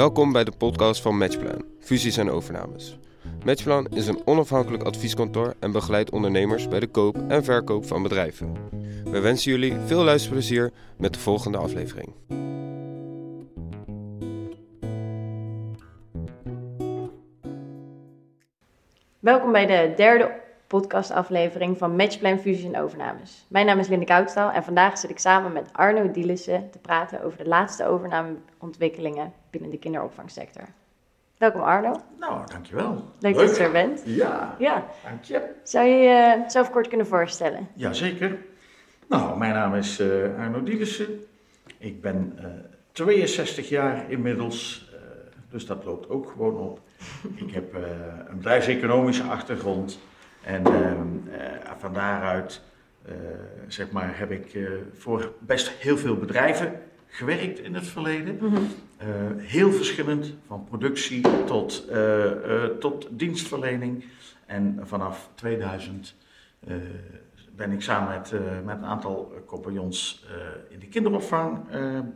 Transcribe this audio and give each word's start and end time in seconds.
Welkom 0.00 0.32
bij 0.32 0.44
de 0.44 0.52
podcast 0.58 1.02
van 1.02 1.18
Matchplan, 1.18 1.64
fusies 1.80 2.16
en 2.16 2.30
overnames. 2.30 2.98
Matchplan 3.44 3.86
is 3.86 4.06
een 4.06 4.22
onafhankelijk 4.24 4.82
advieskantoor 4.82 5.54
en 5.58 5.72
begeleidt 5.72 6.10
ondernemers 6.10 6.68
bij 6.68 6.80
de 6.80 6.86
koop 6.86 7.16
en 7.28 7.44
verkoop 7.44 7.86
van 7.86 8.02
bedrijven. 8.02 8.54
We 9.04 9.20
wensen 9.20 9.50
jullie 9.50 9.76
veel 9.86 10.02
luisterplezier 10.02 10.72
met 10.96 11.12
de 11.14 11.18
volgende 11.18 11.58
aflevering. 11.58 12.12
Welkom 19.18 19.52
bij 19.52 19.66
de 19.66 19.92
derde 19.96 20.40
podcastaflevering 20.70 21.78
van 21.78 21.96
Matchplan 21.96 22.38
Fusies 22.38 22.64
en 22.64 22.80
Overnames. 22.80 23.44
Mijn 23.48 23.66
naam 23.66 23.78
is 23.78 23.88
Linde 23.88 24.04
Koudstal 24.04 24.50
en 24.50 24.64
vandaag 24.64 24.98
zit 24.98 25.10
ik 25.10 25.18
samen 25.18 25.52
met 25.52 25.68
Arno 25.72 26.10
Dielissen 26.10 26.70
te 26.70 26.78
praten 26.78 27.22
over 27.22 27.38
de 27.38 27.48
laatste 27.48 27.86
overnameontwikkelingen 27.86 29.32
binnen 29.50 29.70
de 29.70 29.78
kinderopvangsector. 29.78 30.62
Welkom 31.38 31.60
Arno. 31.60 32.00
Nou, 32.20 32.46
dankjewel. 32.46 33.04
Leuk, 33.20 33.34
dat 33.34 33.56
je 33.56 33.62
er 33.62 33.70
bent. 33.70 34.02
Ja, 34.04 34.54
Ja, 34.58 34.84
dank 35.04 35.24
je. 35.24 35.42
zou 35.62 35.86
je 35.86 35.98
jezelf 36.44 36.70
kort 36.70 36.88
kunnen 36.88 37.06
voorstellen? 37.06 37.68
Jazeker. 37.74 38.38
Nou, 39.08 39.38
mijn 39.38 39.54
naam 39.54 39.74
is 39.74 39.98
eh, 40.00 40.38
Arno 40.38 40.62
Dielissen. 40.62 41.24
Ik 41.78 42.00
ben 42.00 42.32
eh, 42.38 42.44
62 42.92 43.68
jaar 43.68 44.10
inmiddels, 44.10 44.90
eh, 44.94 45.00
dus 45.50 45.66
dat 45.66 45.84
loopt 45.84 46.08
ook 46.08 46.30
gewoon 46.30 46.56
op. 46.58 46.80
Ik 47.34 47.50
heb 47.50 47.74
eh, 47.74 47.80
een 48.28 48.36
bedrijfseconomische 48.36 49.22
achtergrond 49.22 49.98
en 50.44 50.64
ehm, 50.64 51.06
eh, 51.40 51.70
van 51.78 51.92
daaruit 51.92 52.62
eh, 53.04 53.14
zeg 53.68 53.90
maar, 53.90 54.18
heb 54.18 54.30
ik 54.30 54.54
eh, 54.54 54.62
voor 54.94 55.32
best 55.38 55.68
heel 55.68 55.96
veel 55.98 56.16
bedrijven 56.16 56.72
gewerkt 57.06 57.58
in 57.58 57.74
het 57.74 57.86
verleden. 57.86 58.38
Eh, 58.96 59.06
heel 59.36 59.72
verschillend, 59.72 60.34
van 60.46 60.64
productie 60.64 61.24
tot, 61.44 61.84
tot 62.78 63.06
dienstverlening. 63.10 64.04
En 64.46 64.78
vanaf 64.82 65.30
2000 65.34 66.14
eh, 66.66 66.74
ben 67.56 67.72
ik 67.72 67.82
samen 67.82 68.08
met, 68.08 68.32
met 68.64 68.76
een 68.76 68.84
aantal 68.84 69.32
compagnons 69.46 70.26
in 70.68 70.78
de 70.78 70.86
kinderopvang, 70.86 71.58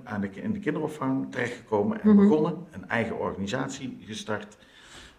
aan 0.05 0.21
de, 0.21 0.29
in 0.33 0.53
de 0.53 0.59
kinderopvang 0.59 1.33
terechtgekomen 1.33 2.01
en 2.01 2.09
Mhm. 2.09 2.29
begonnen. 2.29 2.67
Een 2.71 2.89
eigen 2.89 3.19
organisatie 3.19 3.99
gestart. 4.07 4.57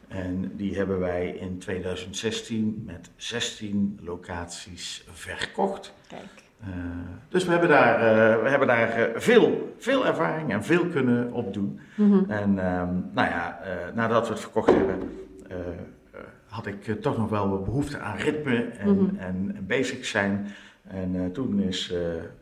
En 0.08 0.52
die 0.56 0.75
hebben 0.78 1.00
wij 1.00 1.30
in 1.30 1.58
2016 1.58 2.84
met 2.86 3.09
16 3.16 4.00
locaties 4.03 5.06
verkocht. 5.11 5.94
Kijk. 6.08 6.44
Eh, 6.61 6.70
dus 7.30 7.45
we 7.45 7.52
hebben 7.52 7.70
daar, 7.70 7.95
eh, 8.00 8.44
we 8.44 8.50
hebben 8.50 8.67
daar 8.67 8.89
eh, 8.89 9.20
veel, 9.22 9.73
veel 9.78 10.06
ervaring 10.06 10.52
en 10.52 10.64
veel 10.64 10.86
kunnen 10.86 11.31
opdoen. 11.31 11.80
Mhm. 11.95 12.31
En 12.31 12.59
ehm, 12.59 12.94
nou 13.14 13.30
ja, 13.30 13.59
nadat 13.94 14.28
we 14.28 14.33
het 14.33 14.42
verkocht 14.42 14.70
hebben, 14.73 15.11
had 16.48 16.66
ik 16.66 17.02
toch 17.02 17.17
nog 17.17 17.30
wel 17.30 17.64
behoefte 17.64 18.00
aan 18.00 18.17
ritme 18.17 18.64
en, 18.64 18.89
Mhm. 18.89 19.16
en, 19.16 19.52
en 19.56 19.66
bezig 19.66 20.06
zijn. 20.06 20.48
En 20.88 21.31
toen 21.31 21.59
is 21.59 21.94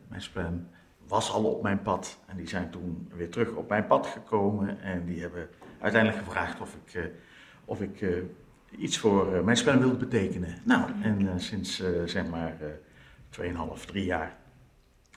mijn 0.08 0.22
spam 0.22 0.68
was 1.08 1.32
al 1.32 1.44
op 1.44 1.62
mijn 1.64 1.82
pad. 1.82 2.20
En 2.26 2.38
die 2.38 2.48
zijn 2.48 2.70
toen 2.70 3.12
weer 3.16 3.30
terug 3.30 3.52
op 3.52 3.70
mijn 3.70 3.88
pad 3.88 4.08
gekomen. 4.08 4.82
En 4.82 5.06
die 5.06 5.22
hebben 5.22 5.48
uiteindelijk 5.80 6.24
gevraagd 6.26 6.62
of 6.62 6.78
ik, 6.86 7.12
of 7.66 7.82
ik 7.82 8.02
eh, 8.02 8.10
iets 8.78 8.98
voor 8.98 9.36
eh, 9.36 9.42
mijn 9.42 9.58
spam 9.58 9.80
wilde 9.80 9.96
betekenen. 9.96 10.56
Nou, 10.64 10.92
en 11.02 11.28
eh, 11.28 11.34
sinds 11.38 11.84
zeg 12.06 12.28
maar 12.30 12.56
eh 13.40 13.52
2,5, 13.78 13.86
3 13.86 14.06
jaar 14.06 14.36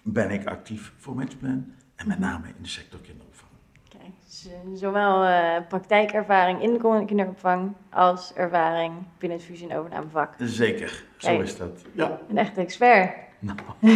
ben 0.02 0.30
ik 0.30 0.47
actief 0.47 0.92
voor 0.97 1.14
Matchplan. 1.14 1.74
En 1.97 2.08
met 2.08 2.19
name 2.19 2.47
in 2.47 2.62
de 2.62 2.69
sector 2.69 3.00
kinderopvang. 3.00 3.50
Kijk, 3.89 4.11
dus, 4.24 4.48
zowel 4.80 5.27
praktijkervaring 5.68 6.62
in 6.62 6.73
de 6.73 7.05
kinderopvang 7.07 7.73
als 7.90 8.33
ervaring 8.34 8.92
binnen 9.18 9.39
het 9.39 9.46
fusie- 9.46 9.68
en 9.68 9.77
overnamevak. 9.78 10.34
Zeker, 10.39 11.05
zo 11.17 11.28
Kijk. 11.28 11.40
is 11.42 11.57
dat. 11.57 11.84
Ja, 11.92 12.20
Een 12.28 12.39
echte 12.39 12.61
expert. 12.61 13.11
nou, 13.39 13.58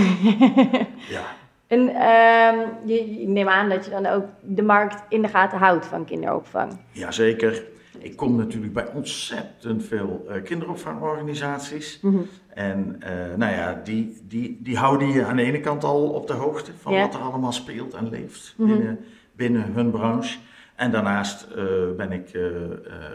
ja. 1.17 1.23
En 1.67 1.89
ehm, 1.89 2.87
je, 2.89 3.01
ik 3.21 3.29
neem 3.29 3.49
aan 3.49 3.69
dat 3.69 3.85
je 3.85 3.91
dan 3.91 4.07
ook 4.07 4.25
de 4.41 4.63
markt 4.63 5.03
in 5.09 5.23
de 5.23 5.29
gaten 5.29 5.59
houdt 5.59 5.87
van 5.87 6.05
kinderopvang. 6.05 6.79
Jazeker. 6.93 7.63
Ik 7.99 8.17
kom 8.17 8.37
natuurlijk 8.37 8.73
bij 8.73 8.93
ontzettend 8.93 9.85
veel 9.85 10.25
eh, 10.29 10.43
kinderopvangorganisaties. 10.43 12.01
En 12.49 12.97
eh, 13.03 13.37
nou 13.37 13.53
ja, 13.53 13.81
die, 13.85 14.17
die, 14.29 14.59
die 14.63 14.77
houden 14.77 15.09
je 15.09 15.25
aan 15.25 15.37
de 15.37 15.43
ene 15.43 15.61
kant 15.61 15.85
al 15.85 16.09
op 16.09 16.27
de 16.27 16.33
hoogte 16.33 16.71
van 16.81 16.93
Ja. 16.93 17.01
wat 17.01 17.15
er 17.15 17.21
allemaal 17.21 17.53
speelt 17.53 17.95
en 17.95 18.09
leeft 18.09 18.55
Mhm. 18.57 18.69
binnen, 18.77 18.99
binnen 19.33 19.73
hun 19.73 19.91
branche. 19.91 20.39
En 20.75 20.91
daarnaast 20.91 21.43
eh, 21.57 21.65
ben 21.97 22.13
ik 22.13 22.39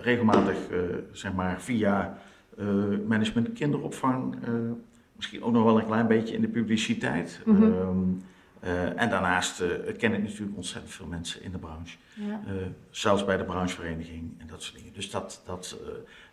regelmatig, 0.02 0.58
zeg 1.12 1.34
maar, 1.34 1.62
via 1.62 2.18
management 3.08 3.54
kinderopvang, 3.54 4.36
misschien 5.16 5.44
ook 5.44 5.52
nog 5.54 5.64
wel 5.64 5.80
een 5.80 5.86
klein 5.86 6.08
beetje 6.08 6.36
in 6.36 6.42
de 6.42 6.48
publiciteit. 6.48 7.42
Mhm. 7.46 7.64
Ehm, 7.64 7.98
eh, 8.60 9.02
en 9.02 9.10
daarnaast 9.10 9.62
eh, 9.62 9.70
ken 9.98 10.14
ik 10.14 10.24
natuurlijk 10.24 10.56
ontzettend 10.56 10.94
veel 10.94 11.06
mensen 11.06 11.44
in 11.44 11.52
de 11.52 11.58
branche. 11.58 11.98
Ja. 12.14 12.42
Eh, 12.48 12.54
zelfs 12.90 13.26
bij 13.26 13.38
de 13.38 13.44
branchevereniging 13.44 14.34
en 14.38 14.48
dat 14.48 14.62
soort 14.62 14.78
dingen. 14.78 14.94
Dus 14.94 15.12
dat, 15.12 15.42
dat, 15.46 15.78
eh, 15.82 15.88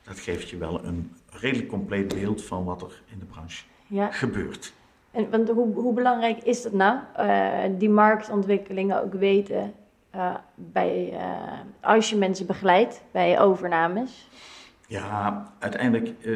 dat 0.04 0.18
geeft 0.18 0.48
je 0.48 0.56
wel 0.56 0.84
een 0.84 1.12
redelijk 1.30 1.68
compleet 1.68 2.14
beeld 2.14 2.44
van 2.44 2.64
wat 2.64 2.82
er 2.82 3.02
in 3.12 3.18
de 3.18 3.24
branche 3.24 3.64
ja. 3.86 4.10
gebeurt. 4.10 4.72
En 5.10 5.30
want 5.30 5.48
hoe, 5.48 5.74
hoe 5.74 5.94
belangrijk 5.94 6.42
is 6.42 6.62
dat 6.62 6.72
nou? 6.72 6.98
Die 7.78 7.90
marktontwikkelingen 7.90 9.02
ook 9.02 9.12
weten 9.12 9.72
bij, 10.54 11.12
als 11.80 12.10
je 12.10 12.16
mensen 12.16 12.46
begeleidt 12.46 13.02
bij 13.10 13.40
overnames. 13.40 14.28
Ja, 14.92 15.52
uiteindelijk, 15.58 16.24
eh, 16.24 16.34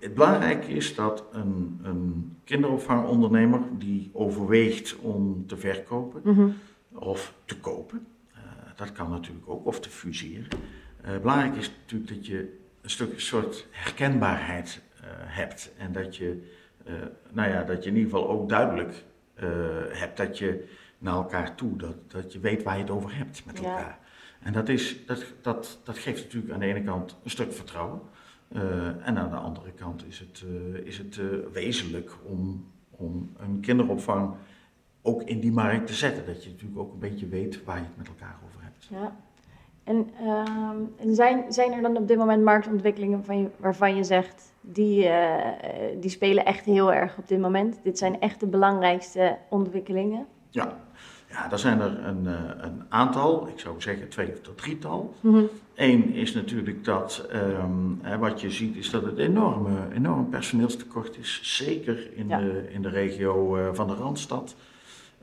het 0.00 0.14
belangrijke 0.14 0.66
is 0.66 0.94
dat 0.94 1.24
een, 1.32 1.80
een 1.82 2.36
kinderopvangondernemer 2.44 3.60
die 3.78 4.10
overweegt 4.12 4.96
om 4.96 5.46
te 5.46 5.56
verkopen 5.56 6.20
Mhm. 6.24 6.48
of 6.92 7.34
te 7.44 7.58
kopen, 7.60 8.06
eh, 8.34 8.40
dat 8.76 8.92
kan 8.92 9.10
natuurlijk 9.10 9.48
ook, 9.48 9.66
of 9.66 9.80
te 9.80 9.90
fuseren. 9.90 10.48
Belangrijk 11.22 11.56
is 11.56 11.70
natuurlijk 11.80 12.10
dat 12.14 12.26
je 12.26 12.58
een 12.82 12.90
stuk 12.90 13.12
een 13.12 13.20
soort 13.20 13.66
herkenbaarheid 13.70 14.82
hebt 15.24 15.72
en 15.78 15.92
dat 15.92 16.16
je, 16.16 16.42
nou 17.32 17.50
ja, 17.50 17.62
dat 17.62 17.84
je 17.84 17.90
in 17.90 17.96
ieder 17.96 18.10
geval 18.10 18.28
ook 18.28 18.48
duidelijk 18.48 19.04
hebt 19.92 20.16
dat 20.16 20.38
je 20.38 20.64
naar 20.98 21.14
elkaar 21.14 21.54
toe, 21.54 21.76
dat, 21.76 21.94
dat 22.06 22.32
je 22.32 22.40
weet 22.40 22.62
waar 22.62 22.74
je 22.76 22.82
het 22.82 22.90
over 22.90 23.16
hebt 23.16 23.46
met 23.46 23.58
Ja. 23.58 23.98
En 24.46 24.52
dat, 24.52 24.68
is, 24.68 25.06
dat, 25.06 25.24
dat, 25.42 25.78
dat 25.84 25.98
geeft 25.98 26.22
natuurlijk 26.22 26.52
aan 26.52 26.60
de 26.60 26.66
ene 26.66 26.82
kant 26.82 27.16
een 27.22 27.30
stuk 27.30 27.52
vertrouwen. 27.52 28.00
eh, 28.48 28.86
en 28.86 29.18
aan 29.18 29.30
de 29.30 29.36
andere 29.36 29.72
kant 29.72 30.06
is 30.06 30.18
het, 30.18 30.44
eh, 30.46 30.86
is 30.86 30.98
het 30.98 31.18
eh, 31.18 31.26
wezenlijk 31.52 32.16
om, 32.24 32.66
om 32.90 33.32
een 33.38 33.60
kinderopvang 33.60 34.34
ook 35.02 35.22
in 35.22 35.40
die 35.40 35.52
markt 35.52 35.86
te 35.86 35.94
zetten. 35.94 36.26
Dat 36.26 36.44
je 36.44 36.50
natuurlijk 36.50 36.80
ook 36.80 36.92
een 36.92 36.98
beetje 36.98 37.28
weet 37.28 37.64
waar 37.64 37.76
je 37.76 37.82
het 37.82 37.96
met 37.96 38.08
elkaar 38.08 38.36
over 38.46 38.62
hebt. 38.62 38.86
Ja. 38.90 39.16
En, 39.84 40.10
ehm, 40.20 40.76
en 40.96 41.14
zijn, 41.14 41.52
zijn 41.52 41.72
er 41.72 41.82
dan 41.82 41.96
op 41.96 42.08
dit 42.08 42.18
moment 42.18 42.44
marktontwikkelingen 42.44 43.24
van 43.24 43.38
je, 43.38 43.48
waarvan 43.56 43.96
je 43.96 44.04
zegt, 44.04 44.52
die, 44.60 45.10
die 46.00 46.10
spelen 46.10 46.44
echt 46.44 46.64
heel 46.64 46.92
erg 46.92 47.18
op 47.18 47.28
dit 47.28 47.40
moment? 47.40 47.80
Dit 47.82 47.98
zijn 47.98 48.20
echt 48.20 48.40
de 48.40 48.46
belangrijkste 48.46 49.38
ontwikkelingen? 49.48 50.26
Ja, 50.50 50.76
ja 51.28 51.48
daar 51.48 51.58
zijn 51.58 51.80
er 51.80 52.04
een, 52.04 52.26
eh, 52.26 52.34
een 52.58 52.82
aantal, 52.88 53.48
ik 53.48 53.58
zou 53.58 53.80
zeggen 53.80 54.08
twee 54.08 54.40
tot 54.40 54.58
drietal. 54.58 55.14
Mhm. 55.20 55.42
Eén 55.74 56.12
is 56.12 56.32
natuurlijk 56.34 56.84
dat, 56.84 57.26
ehm, 57.30 58.18
wat 58.18 58.40
je 58.40 58.50
ziet, 58.50 58.76
is 58.76 58.90
dat 58.90 59.02
het 59.02 59.18
enorme, 59.18 59.88
enorm 59.94 60.28
personeelstekort 60.28 61.18
is. 61.18 61.40
Zeker 61.42 62.16
in, 62.16 62.28
Ja. 62.28 62.38
de, 62.38 62.66
in 62.70 62.82
de 62.82 62.88
regio 62.88 63.56
eh, 63.56 63.68
van 63.72 63.86
de 63.88 63.94
Randstad. 63.94 64.56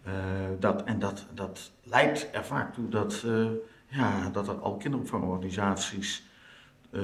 Eh, 0.04 0.14
dat, 0.60 0.84
en 0.84 1.00
dat, 1.00 1.26
dat 1.34 1.72
leidt 1.84 2.30
er 2.32 2.46
vaak 2.46 2.74
toe 2.74 2.90
dat, 2.90 3.26
ja, 3.88 4.30
dat 4.30 4.48
er 4.48 4.56
al 4.56 4.78
kinderopvangorganisaties 4.78 6.24
eh, 6.92 7.02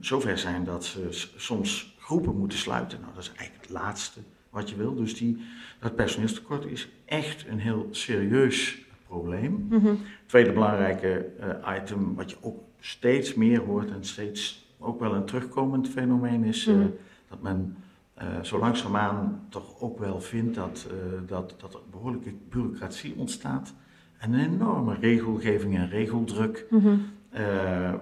zover 0.00 0.38
zijn 0.38 0.64
dat 0.64 0.84
ze 0.84 1.06
soms 1.36 1.96
groepen 1.98 2.36
moeten 2.38 2.58
sluiten. 2.58 3.00
Nou, 3.00 3.12
dat 3.14 3.22
is 3.22 3.32
eigenlijk 3.36 3.60
het 3.68 3.70
laatste 3.70 4.20
wat 4.56 4.70
je 4.70 4.76
wil. 4.76 4.94
Dus 4.94 5.16
die, 5.16 5.38
dat 5.78 5.94
personeelstekort 5.94 6.64
is 6.66 6.88
echt 7.04 7.46
een 7.48 7.58
heel 7.58 7.88
serieus 7.90 8.78
probleem. 9.06 9.66
Mhm. 9.70 9.94
Tweede 10.26 10.52
belangrijke 10.52 11.26
eh, 11.40 11.76
item, 11.82 12.14
wat 12.14 12.30
je 12.30 12.36
ook 12.40 12.58
steeds 12.80 13.34
meer 13.34 13.60
hoort 13.60 13.90
en 13.90 14.04
steeds 14.04 14.66
ook 14.78 15.00
wel 15.00 15.14
een 15.14 15.24
terugkomend 15.24 15.88
fenomeen 15.88 16.44
is, 16.44 16.66
eh, 16.66 16.74
Mhm. 16.74 16.86
dat 17.28 17.42
men 17.42 17.76
eh, 18.14 18.42
zo 18.42 18.58
langzaamaan 18.58 19.46
toch 19.48 19.80
ook 19.80 19.98
wel 19.98 20.20
vindt 20.20 20.54
dat, 20.54 20.86
dat, 21.26 21.54
dat 21.58 21.74
er 21.74 21.80
behoorlijke 21.90 22.32
bureaucratie 22.50 23.14
ontstaat. 23.16 23.74
En 24.18 24.32
een 24.32 24.52
enorme 24.52 24.94
regelgeving 25.00 25.76
en 25.76 25.88
regeldruk, 25.88 26.66
Mhm. 26.70 26.96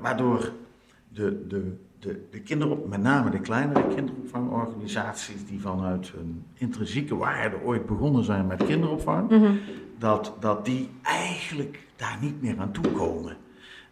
waardoor 0.01 0.53
de, 1.09 1.47
de, 1.49 1.77
de, 2.05 2.27
de 2.31 2.41
met 2.89 3.01
name 3.01 3.31
de 3.31 3.41
kleinere 3.41 3.95
kinderopvangorganisaties 3.95 5.47
die 5.47 5.61
vanuit 5.61 6.11
hun 6.11 6.45
intrinsieke 6.55 7.17
waarde 7.17 7.61
ooit 7.63 7.87
begonnen 7.87 8.25
zijn 8.25 8.47
met 8.47 8.65
kinderopvang, 8.65 9.31
Mhm. 9.31 9.53
dat, 9.99 10.33
dat 10.41 10.65
die 10.65 10.91
eigenlijk 11.03 11.87
daar 11.97 12.19
niet 12.21 12.43
meer 12.43 12.59
aan 12.61 12.73
toe 12.73 12.91
komen. 12.93 13.37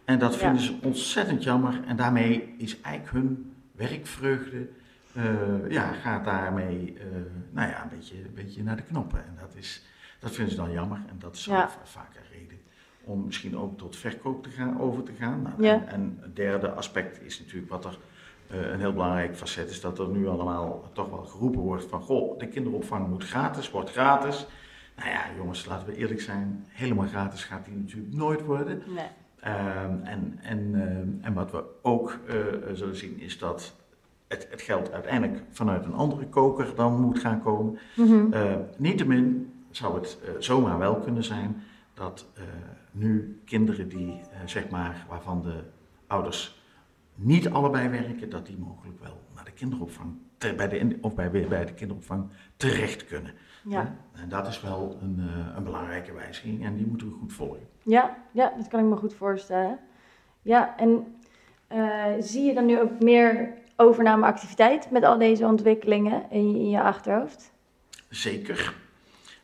En 0.05 0.19
dat 0.19 0.37
vinden 0.37 0.61
Ja. 0.63 0.67
ze 0.67 0.75
ontzettend 0.83 1.43
jammer. 1.43 1.81
En 1.87 1.97
daarmee 1.97 2.55
is 2.59 2.81
eigenlijk 2.81 3.15
hun 3.15 3.53
werkvreugde, 3.77 4.69
eh, 5.15 5.25
ja, 5.71 5.93
gaat 5.93 6.25
daarmee 6.25 6.95
eh, 6.99 7.05
nou 7.51 7.69
ja, 7.69 7.83
een, 7.83 7.89
beetje, 7.97 8.17
een 8.17 8.35
beetje 8.35 8.63
naar 8.63 8.77
de 8.77 8.83
knoppen. 8.83 9.19
En 9.19 9.37
dat, 9.41 9.55
is, 9.57 9.83
dat 10.21 10.31
vinden 10.33 10.55
ze 10.55 10.61
dan 10.61 10.73
jammer. 10.73 10.99
En 11.09 11.17
dat 11.19 11.35
is 11.35 11.45
Ja. 11.45 11.69
va- 11.71 11.79
vaak 11.85 12.15
een 12.17 12.23
reden 12.23 12.32
om 13.05 13.25
misschien 13.25 13.59
ook 13.59 13.79
tot 13.79 13.97
verkoop 13.97 14.43
te 14.43 14.51
gaan, 14.51 14.81
over 14.81 15.03
te 15.03 15.13
gaan. 15.19 15.43
Nou, 15.43 15.63
Ja. 15.63 15.73
en, 15.75 15.89
en 15.89 16.19
het 16.21 16.37
derde 16.37 16.71
aspect 16.71 17.23
is 17.23 17.39
natuurlijk 17.41 17.71
wat 17.71 17.85
er 17.85 17.99
eh, 18.47 18.71
een 18.71 18.81
heel 18.81 18.93
belangrijk 18.93 19.37
facet 19.37 19.71
is, 19.71 19.81
dat 19.81 19.99
er 19.99 20.09
nu 20.09 20.29
allemaal 20.29 20.91
toch 20.93 21.11
wel 21.11 21.25
geroepen 21.25 21.61
wordt 21.61 21.85
van, 21.85 22.01
goh, 22.01 22.39
de 22.39 22.47
kinderopvang 22.49 23.09
moet 23.09 23.25
gratis, 23.25 23.71
wordt 23.71 23.91
gratis. 23.91 24.47
Nou 24.97 25.09
ja, 25.11 25.23
jongens, 25.37 25.67
laten 25.67 25.87
we 25.87 25.97
eerlijk 25.97 26.21
zijn, 26.21 26.65
helemaal 26.69 27.07
gratis 27.07 27.45
gaat 27.45 27.65
die 27.65 27.75
natuurlijk 27.77 28.15
nooit 28.15 28.45
worden. 28.45 28.83
Nee. 28.87 29.07
Ehm, 29.41 29.97
en, 30.03 30.39
en, 30.43 30.71
ehm, 30.75 31.25
en 31.27 31.33
wat 31.35 31.51
we 31.51 31.65
ook 31.83 32.19
eh, 32.29 32.37
zullen 32.73 32.97
zien 32.97 33.21
is 33.21 33.39
dat 33.39 33.75
het, 34.29 34.47
het 34.51 34.63
geld 34.63 34.93
uiteindelijk 34.93 35.43
vanuit 35.51 35.85
een 35.85 35.95
andere 35.95 36.27
koker 36.27 36.75
dan 36.75 37.01
moet 37.01 37.19
gaan 37.19 37.43
komen. 37.43 37.79
Mhm. 37.97 38.33
Eh, 38.33 38.55
niettemin 38.77 39.53
zou 39.71 39.95
het 39.95 40.19
eh, 40.25 40.31
zomaar 40.39 40.79
wel 40.79 40.95
kunnen 40.97 41.25
zijn 41.25 41.63
dat 41.95 42.27
eh, 42.35 42.43
nu 42.93 43.41
kinderen 43.45 43.89
die, 43.89 44.21
eh, 44.33 44.39
zeg 44.45 44.69
maar, 44.69 45.07
waarvan 45.09 45.43
de 45.43 45.63
ouders 46.07 46.61
niet 47.15 47.51
allebei 47.51 47.89
werken, 47.89 48.31
dat 48.31 48.47
die 48.47 48.59
mogelijk 48.59 49.01
wel 49.01 49.21
naar 49.35 49.45
de 49.45 49.53
kinderopvang, 49.53 50.15
ter- 50.39 50.55
bij 50.55 50.69
de, 50.69 50.99
of 51.01 51.15
bij, 51.15 51.31
bij 51.31 51.65
de 51.65 51.75
kinderopvang 51.75 52.29
terecht 52.57 53.05
kunnen. 53.07 53.35
Ja. 53.65 53.95
En 54.13 54.29
dat 54.29 54.47
is 54.47 54.61
wel 54.61 54.99
een, 55.03 55.17
eh, 55.19 55.57
een 55.57 55.65
belangrijke 55.65 56.13
wijziging 56.13 56.65
en 56.65 56.77
die 56.77 56.87
moeten 56.87 57.09
we 57.09 57.15
goed 57.15 57.33
volgen. 57.33 57.69
Ja, 57.83 58.17
ja, 58.31 58.53
dat 58.57 58.69
kan 58.69 58.81
ik 58.81 58.87
me 58.87 58.97
goed 58.97 59.15
voorstellen. 59.15 59.79
Ja, 60.43 60.77
en 60.77 61.17
eh, 61.67 62.05
zie 62.19 62.45
je 62.45 62.55
dan 62.55 62.67
nu 62.67 62.81
ook 62.81 63.01
meer 63.01 63.55
overnameactiviteit 63.77 64.91
met 64.91 65.05
al 65.05 65.19
deze 65.19 65.47
ontwikkelingen 65.47 66.31
in 66.31 66.51
je, 66.51 66.59
in 66.59 66.71
je 66.71 66.83
achterhoofd? 66.83 67.53
Zeker. 68.09 68.75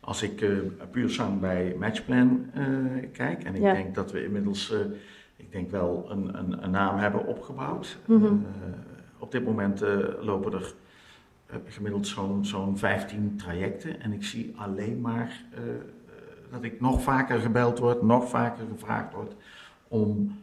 Als 0.09 0.23
ik 0.23 0.41
eh, 0.41 0.51
puur 0.91 1.11
zang 1.11 1.41
bij 1.41 1.75
Matchplan 1.79 2.47
eh, 2.55 2.65
kijk, 3.13 3.45
en 3.45 3.55
ik 3.55 3.63
Ja. 3.63 3.73
denk 3.73 3.95
dat 3.95 4.13
we 4.13 4.25
inmiddels, 4.25 4.73
eh, 4.73 4.79
ik 5.37 5.53
denk 5.53 5.71
wel 5.71 6.07
een, 6.11 6.39
een, 6.39 6.65
een 6.65 6.71
naam 6.71 6.99
hebben 6.99 7.27
opgebouwd. 7.27 7.99
Mhm. 8.07 8.35
Op 9.19 9.33
dit 9.33 9.45
moment 9.45 9.81
lopen 10.21 10.53
er 10.53 10.75
gemiddeld 11.67 12.07
zo'n 12.07 12.45
zo'n 12.45 12.79
15 12.79 13.37
trajecten 13.37 14.01
en 14.01 14.13
ik 14.13 14.25
zie 14.25 14.53
alleen 14.57 15.01
maar 15.01 15.45
dat 16.51 16.63
ik 16.63 16.81
nog 16.81 17.03
vaker 17.03 17.39
gebeld 17.41 17.79
word, 17.79 18.03
nog 18.03 18.29
vaker 18.29 18.65
gevraagd 18.73 19.13
word 19.15 19.35
om, 19.89 20.37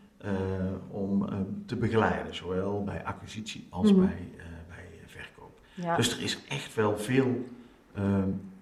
om 0.87 1.25
te 1.65 1.75
begeleiden, 1.75 2.35
zowel 2.35 2.83
bij 2.83 3.03
acquisitie 3.05 3.67
als 3.69 3.91
Mhm. 3.91 3.99
bij, 4.01 4.29
bij 4.67 4.85
verkoop. 5.05 5.59
Ja. 5.73 5.95
Dus 5.95 6.17
er 6.17 6.23
is 6.23 6.43
echt 6.49 6.75
wel 6.75 6.97
veel, 6.97 7.47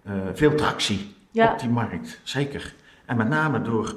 eh, 0.03 0.13
veel 0.33 0.55
tractie 0.55 1.15
Ja. 1.31 1.51
op 1.51 1.59
die 1.59 1.69
markt, 1.69 2.19
zeker. 2.23 2.75
En 3.05 3.17
met 3.17 3.27
name 3.27 3.61
door, 3.61 3.95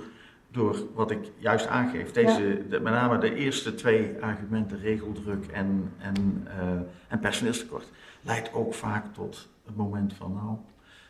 door 0.51 0.77
wat 0.95 1.11
ik 1.11 1.31
juist 1.39 1.67
aangeef, 1.67 2.13
deze, 2.13 2.65
de, 2.69 2.81
met 2.81 2.93
name 2.93 3.19
de 3.19 3.35
eerste 3.35 3.75
twee 3.75 4.17
argumenten, 4.21 4.81
regeldruk 4.81 5.47
en, 5.47 5.93
en, 5.99 6.47
eh, 6.47 6.69
en 7.09 7.19
personeelstekort, 7.19 7.91
leidt 8.21 8.53
ook 8.53 8.75
vaak 8.75 9.15
tot 9.15 9.49
het 9.65 9.77
moment 9.77 10.15
van, 10.15 10.33
nou, 10.33 10.57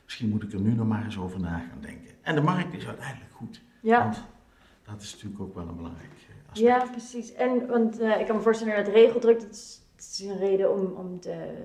misschien 0.04 0.28
moet 0.28 0.42
ik 0.42 0.52
er 0.52 0.60
nu 0.60 0.74
nog 0.74 0.86
maar 0.86 1.04
eens 1.04 1.18
over 1.18 1.40
na 1.40 1.58
gaan 1.58 1.80
denken. 1.80 2.10
En 2.22 2.34
de 2.34 2.40
markt 2.40 2.74
is 2.74 2.86
uiteindelijk 2.86 3.32
goed, 3.32 3.60
ja. 3.80 3.98
want 4.02 4.22
dat 4.84 5.02
is 5.02 5.12
natuurlijk 5.12 5.42
ook 5.42 5.54
wel 5.54 5.68
een 5.68 5.76
belangrijk 5.76 6.12
eh, 6.12 6.50
aspect. 6.50 6.58
Ja, 6.58 6.90
precies. 6.90 7.32
En 7.32 7.66
want 7.66 8.00
ik 8.00 8.26
kan 8.26 8.36
me 8.36 8.42
voorstellen 8.42 8.84
dat 8.84 8.94
regeldruk, 8.94 9.40
dat 9.40 9.50
is, 9.50 9.80
dat 9.96 10.04
is 10.04 10.20
een 10.20 10.38
reden 10.38 10.72
om, 10.72 10.86
om 10.86 11.20
te 11.20 11.64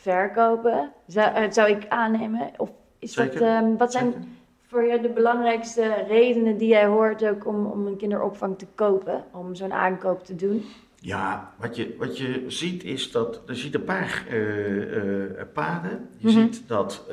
verkopen. 0.00 0.92
Zou, 1.06 1.34
eh, 1.34 1.50
zou 1.50 1.70
ik 1.70 1.86
aannemen? 1.88 2.50
Of 2.56 2.70
is 2.98 3.12
dat, 3.14 3.34
ehm, 3.34 3.76
wat 3.76 3.92
zijn 3.92 4.12
Zeker. 4.12 4.26
voor 4.66 4.86
jou 4.86 5.00
de 5.00 5.08
belangrijkste 5.08 6.04
redenen 6.08 6.56
die 6.58 6.68
jij 6.68 6.86
hoort 6.86 7.24
ook 7.26 7.46
om, 7.46 7.66
om 7.66 7.86
een 7.86 7.96
kinderopvang 7.96 8.58
te 8.58 8.66
kopen? 8.74 9.24
Om 9.32 9.54
zo'n 9.54 9.72
aankoop 9.72 10.24
te 10.24 10.34
doen? 10.36 10.64
Ja, 10.96 11.52
wat 11.58 11.76
je, 11.76 11.94
wat 11.98 12.18
je 12.18 12.44
ziet 12.46 12.84
is 12.84 13.10
dat 13.12 13.42
er 13.46 13.56
ziet 13.56 13.74
een 13.74 13.84
paar 13.84 14.24
eh, 14.28 15.30
eh, 15.40 15.46
paden. 15.52 16.08
Je 16.16 16.28
Mhm. 16.28 16.38
ziet 16.40 16.68
dat 16.68 17.04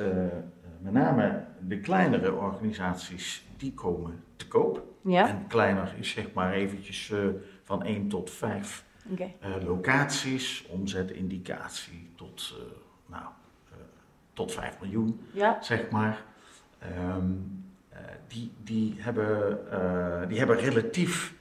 met 0.81 0.93
name 0.93 1.43
de 1.59 1.79
kleinere 1.79 2.33
organisaties, 2.33 3.45
die 3.57 3.73
komen 3.73 4.23
te 4.35 4.47
koop. 4.47 4.81
Ja? 5.01 5.27
En 5.27 5.45
kleiner 5.47 5.95
is 5.99 6.09
zeg 6.09 6.33
maar 6.33 6.53
eventjes 6.53 7.13
van 7.63 7.83
1 7.85 8.07
tot 8.07 8.31
5 8.31 8.85
Eh, 9.39 9.49
locaties, 9.65 10.65
omzetindicatie 10.69 12.09
tot, 12.15 12.55
eh, 12.57 12.63
nou, 13.11 13.23
eh, 13.71 13.77
tot 14.33 14.51
5 14.51 14.77
miljoen 14.81 15.19
Ja? 15.31 15.57
zeg 15.61 15.89
maar. 15.89 16.23
Ehm, 16.79 17.31
eh, 17.89 17.99
die, 18.27 18.51
die, 18.63 18.93
hebben, 18.97 19.59
die 20.29 20.37
hebben 20.37 20.57
relatief 20.57 21.35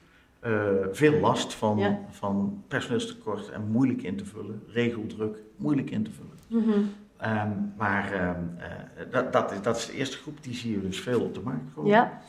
veel 0.93 1.21
last 1.21 1.55
van, 1.55 1.79
Ja. 1.79 1.99
van 2.11 2.63
personeelstekort 2.69 3.49
en 3.51 3.71
moeilijk 3.71 4.03
in 4.03 4.17
te 4.17 4.25
vullen, 4.25 4.63
regeldruk, 4.69 5.37
moeilijk 5.57 5.91
in 5.91 6.03
te 6.05 6.11
vullen. 6.11 6.65
Mhm. 6.65 6.81
Ehm, 7.17 7.51
maar 7.77 8.13
ehm, 8.13 8.41
eh, 8.59 9.05
dat, 9.11 9.33
dat, 9.33 9.53
is, 9.53 9.63
dat 9.63 9.77
is 9.77 9.87
de 9.87 9.93
eerste 9.93 10.17
groep, 10.17 10.43
die 10.43 10.55
zie 10.55 10.73
je 10.73 10.81
dus 10.81 11.01
veel 11.01 11.21
op 11.21 11.35
de 11.35 11.41
markt 11.41 11.73
komen. 11.75 11.91
Ja? 11.91 12.21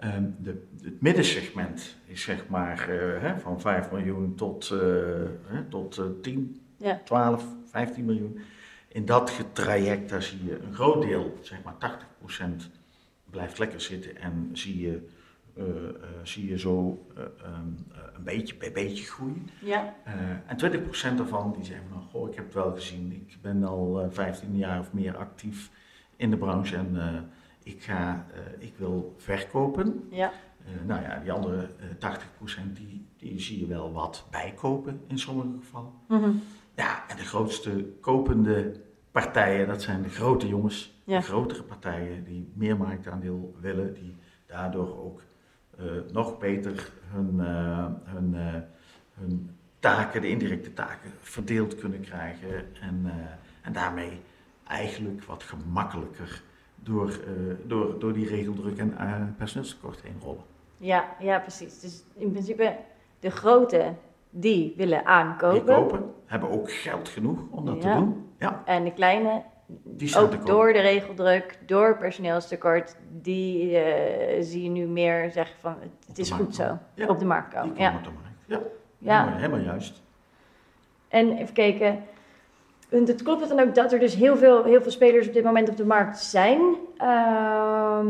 Ehm, 0.00 0.24
de, 0.38 0.66
het 0.82 1.00
middensegment 1.00 1.96
is 2.06 2.22
zeg 2.22 2.48
maar 2.48 2.88
eh, 2.88 3.22
hè, 3.22 3.38
van 3.38 3.60
5 3.60 3.90
miljoen 3.90 4.34
tot, 4.34 4.70
eh, 4.70 4.78
hè, 5.44 5.64
tot 5.68 5.98
eh, 5.98 6.04
10, 6.22 6.60
Ja. 6.76 7.00
12, 7.04 7.44
15 7.64 8.04
miljoen. 8.04 8.38
In 8.88 9.04
dat 9.04 9.44
traject 9.52 10.08
daar 10.10 10.22
zie 10.22 10.44
je 10.44 10.58
een 10.58 10.74
groot 10.74 11.02
deel, 11.02 11.38
zeg 11.42 11.62
maar 11.62 11.74
80%, 11.78 12.70
blijft 13.30 13.58
lekker 13.58 13.80
zitten 13.80 14.16
en 14.16 14.50
zie 14.52 14.80
je, 14.80 15.06
eh, 15.56 15.64
zie 16.22 16.48
je 16.48 16.58
zo 16.58 17.06
eh, 17.16 17.22
een 18.14 18.24
beetje 18.24 18.56
bij 18.56 18.72
beetje 18.72 19.04
groeien. 19.04 19.48
Ja? 19.60 19.94
En 20.46 20.56
20% 20.56 21.16
daarvan 21.16 21.52
die 21.52 21.64
zeggen 21.64 21.86
van, 21.92 22.02
goh, 22.02 22.28
ik 22.28 22.34
heb 22.34 22.44
het 22.44 22.54
wel 22.54 22.72
gezien, 22.72 23.12
ik 23.12 23.36
ben 23.42 23.64
al 23.64 24.00
eh, 24.00 24.06
15 24.10 24.56
jaar 24.56 24.80
of 24.80 24.92
meer 24.92 25.16
actief 25.16 25.70
in 26.16 26.30
de 26.30 26.36
branche 26.36 26.76
en 26.76 26.96
ik, 27.62 27.82
ga, 27.82 28.26
eh, 28.34 28.66
ik 28.66 28.74
wil 28.76 29.14
verkopen. 29.18 30.06
Ja? 30.10 30.32
Eh, 30.64 30.72
nou 30.86 31.02
ja, 31.02 31.18
die 31.18 31.32
andere 31.32 31.68
eh 31.78 31.98
80% 31.98 32.76
die, 32.76 33.06
die 33.16 33.40
zie 33.40 33.58
je 33.60 33.66
wel 33.66 33.92
wat 33.92 34.26
bijkopen 34.30 35.00
in 35.06 35.18
sommige 35.18 35.48
gevallen. 35.58 35.92
Mhm. 36.08 36.30
Ja, 36.76 37.08
en 37.08 37.16
de 37.16 37.24
grootste 37.24 37.86
kopende 38.00 38.72
partijen, 39.10 39.66
dat 39.66 39.82
zijn 39.82 40.02
de 40.02 40.08
grote 40.08 40.48
jongens, 40.48 40.98
Ja. 41.04 41.18
de 41.18 41.24
grotere 41.24 41.62
partijen 41.62 42.24
die 42.24 42.52
meer 42.54 42.76
marktaandeel 42.76 43.54
willen, 43.60 43.94
die 43.94 44.16
daardoor 44.46 44.98
ook 45.04 45.22
eh, 45.78 45.86
nog 46.12 46.38
beter 46.38 46.90
hun, 47.04 47.40
eh, 47.40 47.86
hun, 48.04 48.34
eh, 48.34 48.60
hun 49.14 49.50
taken, 49.78 50.20
de 50.20 50.28
indirecte 50.28 50.72
taken, 50.72 51.10
verdeeld 51.20 51.74
kunnen 51.74 52.00
krijgen 52.00 52.74
en, 52.80 53.00
eh, 53.04 53.12
en 53.62 53.72
daarmee 53.72 54.20
eigenlijk 54.66 55.24
wat 55.24 55.42
gemakkelijker 55.42 56.42
door, 56.82 57.08
eh, 57.08 57.54
door, 57.66 57.98
door 57.98 58.12
die 58.12 58.26
regeldruk 58.28 58.78
en 58.78 58.98
eh, 58.98 59.14
personeelstekort 59.36 60.02
heen 60.02 60.16
rollen. 60.22 60.42
Ja, 60.76 61.04
ja, 61.18 61.38
precies. 61.38 61.80
Dus 61.80 62.04
in 62.16 62.30
principe 62.30 62.76
de 63.20 63.30
grote 63.30 63.92
die 64.30 64.74
willen 64.76 64.98
Die 64.98 65.06
aankopen. 65.08 65.64
kopen, 65.74 66.12
hebben 66.26 66.50
ook 66.50 66.72
geld 66.72 67.08
genoeg 67.08 67.38
om 67.50 67.66
dat 67.66 67.82
Ja. 67.82 67.92
te 67.94 67.98
doen. 67.98 68.28
Ja, 68.38 68.62
En 68.64 68.84
de 68.84 68.92
kleine, 68.92 69.42
die 69.82 70.16
ook 70.18 70.46
door 70.46 70.72
de 70.72 70.80
regeldruk, 70.80 71.58
door 71.66 71.96
personeelstekort, 71.98 72.96
die 73.22 73.76
eh, 73.78 74.42
zie 74.42 74.62
je 74.62 74.68
nu 74.68 74.86
meer 74.86 75.30
zeggen 75.30 75.56
van 75.60 75.76
het, 76.06 76.18
is 76.18 76.30
goed 76.30 76.54
zo. 76.54 76.78
Ja. 76.94 77.06
Op 77.06 77.18
de 77.18 77.24
markt 77.24 77.54
komen. 77.54 77.76
Ja. 77.76 77.94
op 77.96 78.04
de 78.04 78.10
markt. 78.10 78.38
Ja, 78.46 78.60
Ja. 78.98 79.18
Helemaal, 79.18 79.38
helemaal 79.40 79.60
juist. 79.72 80.02
En 81.08 81.36
even 81.36 81.54
kijken. 81.54 82.02
Het 82.90 83.22
klopt 83.22 83.48
dan 83.48 83.60
ook 83.60 83.74
dat 83.74 83.92
er 83.92 83.98
dus 83.98 84.14
heel 84.14 84.36
veel, 84.36 84.64
heel 84.64 84.82
veel 84.82 84.90
spelers 84.90 85.26
op 85.26 85.32
dit 85.32 85.44
moment 85.44 85.68
op 85.68 85.76
de 85.76 85.86
markt 85.86 86.18
zijn. 86.18 86.60
Ehm, 86.96 88.06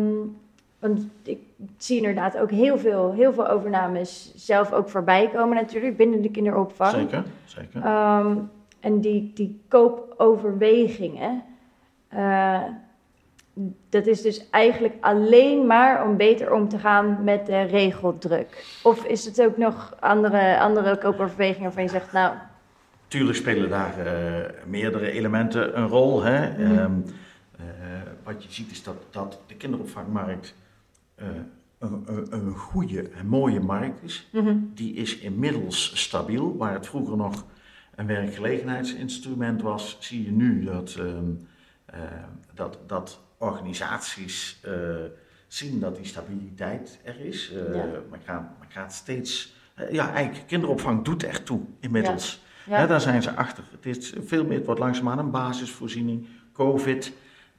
want 0.79 1.07
ik 1.23 1.39
zie 1.77 1.97
inderdaad 1.97 2.39
ook 2.39 2.51
heel 2.51 2.79
veel, 2.79 3.13
heel 3.13 3.33
veel 3.33 3.49
overnames 3.49 4.33
zelf 4.37 4.73
ook 4.73 4.89
voorbij 4.89 5.29
komen 5.29 5.57
natuurlijk 5.57 5.97
binnen 5.97 6.23
de 6.23 6.31
kinderopvang. 6.31 6.93
Zeker, 6.93 7.25
zeker. 7.45 7.83
Ehm, 7.83 8.37
en 8.81 9.01
die, 9.01 9.33
die 9.35 9.61
koopoverwegingen, 9.69 11.43
eh, 12.09 12.63
dat 13.89 14.07
is 14.07 14.23
dus 14.23 14.51
eigenlijk 14.51 14.95
alleen 15.01 15.67
maar 15.67 16.05
om 16.05 16.17
beter 16.17 16.53
om 16.53 16.69
te 16.69 16.79
gaan 16.79 17.25
met 17.25 17.47
de 17.47 17.63
regeldruk. 17.63 18.79
Of 18.83 19.05
is 19.05 19.25
het 19.25 19.43
ook 19.43 19.57
nog 19.57 19.97
andere, 20.01 20.59
andere 20.59 20.99
koopoverwegingen 20.99 21.63
waarvan 21.63 21.83
je 21.83 21.89
zegt, 21.89 22.13
nou, 22.13 22.35
Tuurlijk 23.11 23.37
spelen 23.37 23.69
daar 23.69 24.07
eh, 24.07 24.51
meerdere 24.67 25.11
elementen 25.11 25.79
een 25.79 25.87
rol. 25.87 26.23
Hè. 26.23 26.51
Mhm. 26.51 26.79
Ehm, 26.79 27.01
eh, 27.57 27.65
wat 28.25 28.43
je 28.43 28.53
ziet 28.53 28.71
is 28.71 28.83
dat, 28.83 28.97
dat 29.11 29.41
de 29.47 29.55
kinderopvangmarkt 29.55 30.55
eh, 31.15 31.27
een, 31.79 32.03
een, 32.07 32.27
een 32.31 32.55
goede 32.55 33.09
en 33.09 33.27
mooie 33.27 33.61
markt 33.61 34.03
is. 34.03 34.29
Mhm. 34.33 34.57
Die 34.75 34.95
is 34.95 35.19
inmiddels 35.19 36.01
stabiel. 36.01 36.57
Waar 36.57 36.73
het 36.73 36.87
vroeger 36.87 37.17
nog 37.17 37.45
een 37.95 38.07
werkgelegenheidsinstrument 38.07 39.63
was, 39.63 39.97
zie 40.01 40.25
je 40.25 40.31
nu 40.31 40.65
dat, 40.65 40.95
ehm, 40.99 41.31
eh, 41.85 42.01
dat, 42.55 42.79
dat 42.87 43.21
organisaties 43.39 44.61
zien 45.47 45.81
dat 45.81 45.97
die 45.97 46.05
stabiliteit 46.07 47.01
er 47.05 47.21
is. 47.21 47.53
Ja. 47.55 47.85
men, 48.11 48.21
gaat, 48.69 48.93
steeds. 48.93 49.55
ja, 49.91 50.13
eigenlijk, 50.13 50.47
kinderopvang 50.47 51.05
doet 51.05 51.25
er 51.25 51.43
toe 51.43 51.61
inmiddels. 51.81 52.49
Ja. 52.71 52.87
Daar 52.87 53.01
zijn 53.01 53.23
ze 53.23 53.37
achter. 53.37 53.65
Het 53.71 53.87
is 53.87 54.13
veel 54.25 54.45
meer, 54.45 54.57
het 54.57 54.67
wordt 54.67 54.81
langzaamaan 54.81 55.19
een 55.19 55.31
basisvoorziening. 55.31 56.27
COVID 56.53 57.13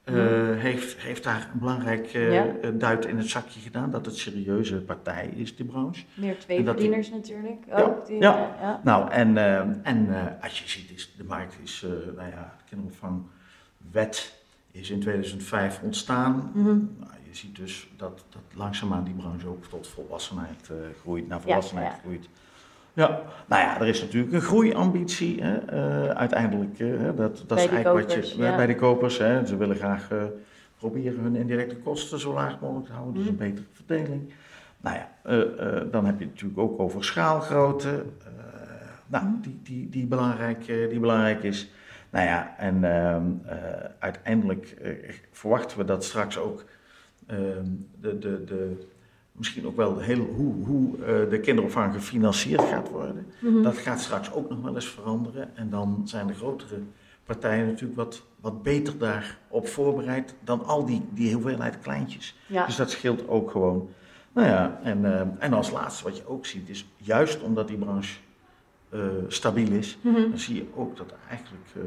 eh, 0.04 0.14
heeft, 0.56 0.96
heeft 0.98 1.24
daar 1.24 1.48
een 1.52 1.58
belangrijk 1.58 2.06
Ja. 2.06 2.46
eh, 2.46 2.70
duit 2.74 3.06
in 3.06 3.16
het 3.16 3.28
zakje 3.28 3.60
gedaan. 3.60 3.90
Dat 3.90 4.06
het 4.06 4.16
serieuze 4.16 4.76
partij 4.76 5.26
is, 5.34 5.56
die 5.56 5.66
branche. 5.66 6.04
Meer 6.14 6.38
twee 6.38 6.58
En 6.58 6.64
dat 6.64 6.78
die- 6.78 6.90
natuurlijk. 6.90 7.64
Ja, 7.68 7.80
Ook 7.82 8.06
die, 8.06 8.20
ja. 8.20 8.34
eh, 8.54 8.60
ja. 8.60 8.80
Nou, 8.84 9.10
en, 9.10 9.36
en 9.84 10.08
als 10.42 10.58
je 10.62 10.68
ziet, 10.68 10.90
is, 10.90 11.14
de 11.16 11.24
markt 11.24 11.56
is, 11.62 11.86
nou 12.16 12.28
ja, 12.28 12.54
de 12.58 12.64
kinderopvangwet 12.68 14.42
is 14.70 14.90
in 14.90 15.00
2005 15.00 15.80
ontstaan. 15.82 16.50
Mhm. 16.54 16.66
Nou, 16.98 17.12
je 17.28 17.34
ziet 17.34 17.56
dus 17.56 17.88
dat, 17.96 18.24
dat 18.30 18.42
langzaamaan 18.54 19.04
die 19.04 19.14
branche 19.14 19.46
ook 19.48 19.64
tot 19.66 19.86
volwassenheid 19.88 20.70
groeit, 21.00 21.28
naar 21.28 21.40
volwassenheid 21.40 21.92
ja. 21.92 21.98
groeit. 21.98 22.28
Ja, 22.92 23.20
nou 23.46 23.62
ja, 23.62 23.80
er 23.80 23.86
is 23.86 24.00
natuurlijk 24.00 24.32
een 24.32 24.40
groeiambitie. 24.40 25.42
Hè, 25.42 25.56
eh, 25.56 26.08
uiteindelijk, 26.08 26.78
eh, 26.78 26.88
dat, 27.16 27.44
dat 27.46 27.58
is 27.58 27.66
eigenlijk 27.66 27.84
kopers, 27.84 28.14
wat 28.14 28.30
je 28.36 28.42
ja. 28.42 28.56
bij 28.56 28.66
de 28.66 28.74
kopers. 28.74 29.18
Hè, 29.18 29.46
ze 29.46 29.56
willen 29.56 29.76
graag 29.76 30.10
eh, 30.10 30.22
proberen 30.78 31.18
hun 31.22 31.36
indirecte 31.36 31.76
kosten 31.76 32.18
zo 32.20 32.32
laag 32.32 32.60
mogelijk 32.60 32.86
te 32.86 32.92
houden, 32.92 33.14
dus 33.14 33.26
een 33.26 33.34
Mhm. 33.34 33.42
betere 33.48 33.66
verdeling. 33.72 34.32
Nou 34.80 34.96
ja, 34.96 35.10
eh, 35.22 35.40
eh, 35.76 35.82
dan 35.90 36.06
heb 36.06 36.18
je 36.18 36.24
het 36.24 36.32
natuurlijk 36.34 36.60
ook 36.60 36.80
over 36.80 37.04
schaalgrootte. 37.04 37.88
eh, 38.24 38.30
nou, 39.06 39.24
Mhm. 39.24 39.40
die, 39.40 39.60
die, 39.62 39.88
die, 39.88 40.06
belangrijk, 40.06 40.68
eh, 40.68 40.88
die 40.88 41.00
belangrijk 41.00 41.42
is. 41.42 41.70
Nou 42.10 42.26
ja, 42.26 42.54
en 42.58 42.84
ehm, 42.84 43.22
eh, 43.46 43.56
uiteindelijk 43.98 44.70
eh, 44.82 44.90
verwachten 45.30 45.78
we 45.78 45.84
dat 45.84 46.04
straks 46.04 46.38
ook 46.38 46.64
ehm, 47.26 47.64
de, 48.00 48.18
de, 48.18 48.44
de, 48.44 48.86
misschien 49.32 49.66
ook 49.66 49.76
wel 49.76 49.98
heel, 49.98 50.18
hoe, 50.18 50.64
hoe 50.64 50.96
eh, 51.04 51.30
de 51.30 51.40
kinderopvang 51.40 51.94
gefinancierd 51.94 52.62
gaat 52.62 52.88
worden. 52.88 53.26
Mhm. 53.38 53.62
Dat 53.62 53.76
gaat 53.76 54.00
straks 54.00 54.32
ook 54.32 54.50
nog 54.50 54.60
wel 54.60 54.74
eens 54.74 54.88
veranderen. 54.88 55.56
En 55.56 55.70
dan 55.70 56.02
zijn 56.04 56.26
de 56.26 56.34
grotere 56.34 56.78
partijen 57.24 57.66
natuurlijk 57.66 57.96
wat, 57.96 58.22
wat 58.40 58.62
beter 58.62 58.98
daarop 58.98 59.68
voorbereid 59.68 60.34
dan 60.44 60.64
al 60.64 60.84
die, 60.86 61.02
die 61.10 61.32
hoeveelheid 61.34 61.78
kleintjes. 61.78 62.36
ja. 62.46 62.66
Dus 62.66 62.76
dat 62.76 62.90
scheelt 62.90 63.28
ook 63.28 63.50
gewoon. 63.50 63.88
Nou 64.32 64.46
ja, 64.48 64.80
en, 64.82 65.04
eh, 65.04 65.20
en 65.38 65.52
als 65.52 65.70
laatste 65.70 66.04
wat 66.04 66.16
je 66.16 66.26
ook 66.28 66.46
ziet 66.46 66.68
is, 66.68 66.86
juist 66.96 67.42
omdat 67.42 67.68
die 67.68 67.76
branche 67.76 68.18
eh, 68.88 69.00
stabiel 69.28 69.70
is, 69.72 69.98
Mhm. 70.02 70.14
dan 70.20 70.38
zie 70.38 70.54
je 70.54 70.66
ook 70.74 70.96
dat 70.96 71.10
het 71.10 71.18
eigenlijk 71.28 71.64
eh, 71.74 71.80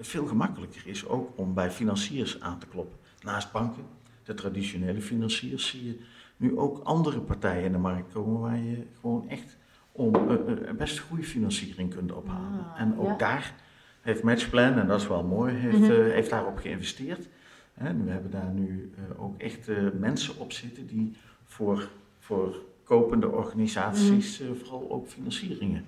veel 0.00 0.26
gemakkelijker 0.26 0.80
is 0.84 1.06
ook 1.08 1.30
om 1.34 1.54
bij 1.54 1.70
financiers 1.70 2.40
aan 2.40 2.58
te 2.58 2.66
kloppen. 2.66 2.98
Naast 3.22 3.52
banken, 3.52 3.82
de 4.24 4.34
traditionele 4.34 5.00
financiers, 5.00 5.68
zie 5.68 5.84
je 5.86 5.98
nu 6.38 6.58
ook 6.58 6.78
andere 6.84 7.20
partijen 7.20 7.64
in 7.64 7.72
de 7.72 7.78
markt 7.78 8.12
komen 8.12 8.40
waar 8.40 8.58
je 8.58 8.86
gewoon 9.00 9.28
echt 9.28 9.56
om 9.92 10.14
eh, 10.14 10.72
best 10.76 10.98
goede 10.98 11.22
financiering 11.22 11.94
kunt 11.94 12.12
ophalen. 12.12 12.66
Ah, 12.74 12.80
en 12.80 12.98
ook 12.98 13.06
ja. 13.06 13.16
daar 13.16 13.54
heeft 14.00 14.22
Matchplan, 14.22 14.78
en 14.78 14.86
dat 14.86 15.00
is 15.00 15.08
wel 15.08 15.24
mooi, 15.24 15.54
heeft, 15.54 15.90
eh, 15.90 16.12
heeft 16.12 16.30
daarop 16.30 16.58
geïnvesteerd. 16.58 17.28
En 17.74 18.04
we 18.04 18.10
hebben 18.10 18.30
daar 18.30 18.50
nu 18.52 18.90
ook 19.16 19.40
echt 19.40 19.68
mensen 19.98 20.38
op 20.38 20.52
zitten 20.52 20.86
die 20.86 21.16
voor, 21.44 21.88
voor 22.18 22.56
kopende 22.84 23.28
organisaties 23.28 24.40
Mhm. 24.40 24.54
vooral 24.54 24.90
ook 24.90 25.08
financieringen 25.08 25.84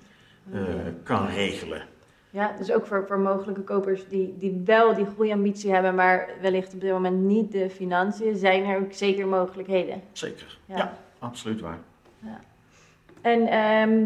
kan 1.03 1.27
regelen. 1.27 1.83
Ja, 2.31 2.55
dus 2.59 2.73
ook 2.73 2.87
voor, 2.87 3.05
voor 3.07 3.19
mogelijke 3.19 3.61
kopers 3.61 4.09
die, 4.09 4.35
die 4.39 4.63
wel 4.65 4.95
die 4.95 5.07
groeiambitie 5.07 5.73
hebben, 5.73 5.95
maar 5.95 6.29
wellicht 6.41 6.75
op 6.75 6.81
dit 6.81 6.91
moment 6.93 7.21
niet 7.21 7.53
de 7.53 7.71
financiën, 7.71 8.37
zijn 8.37 8.65
er 8.65 8.81
ook 8.81 8.93
zeker 8.93 9.27
mogelijkheden. 9.27 10.03
Zeker. 10.13 10.59
Ja. 10.65 10.77
Ja, 10.77 10.93
absoluut 11.19 11.61
waar. 11.61 11.79
En 13.21 13.47
ehm, 13.47 14.05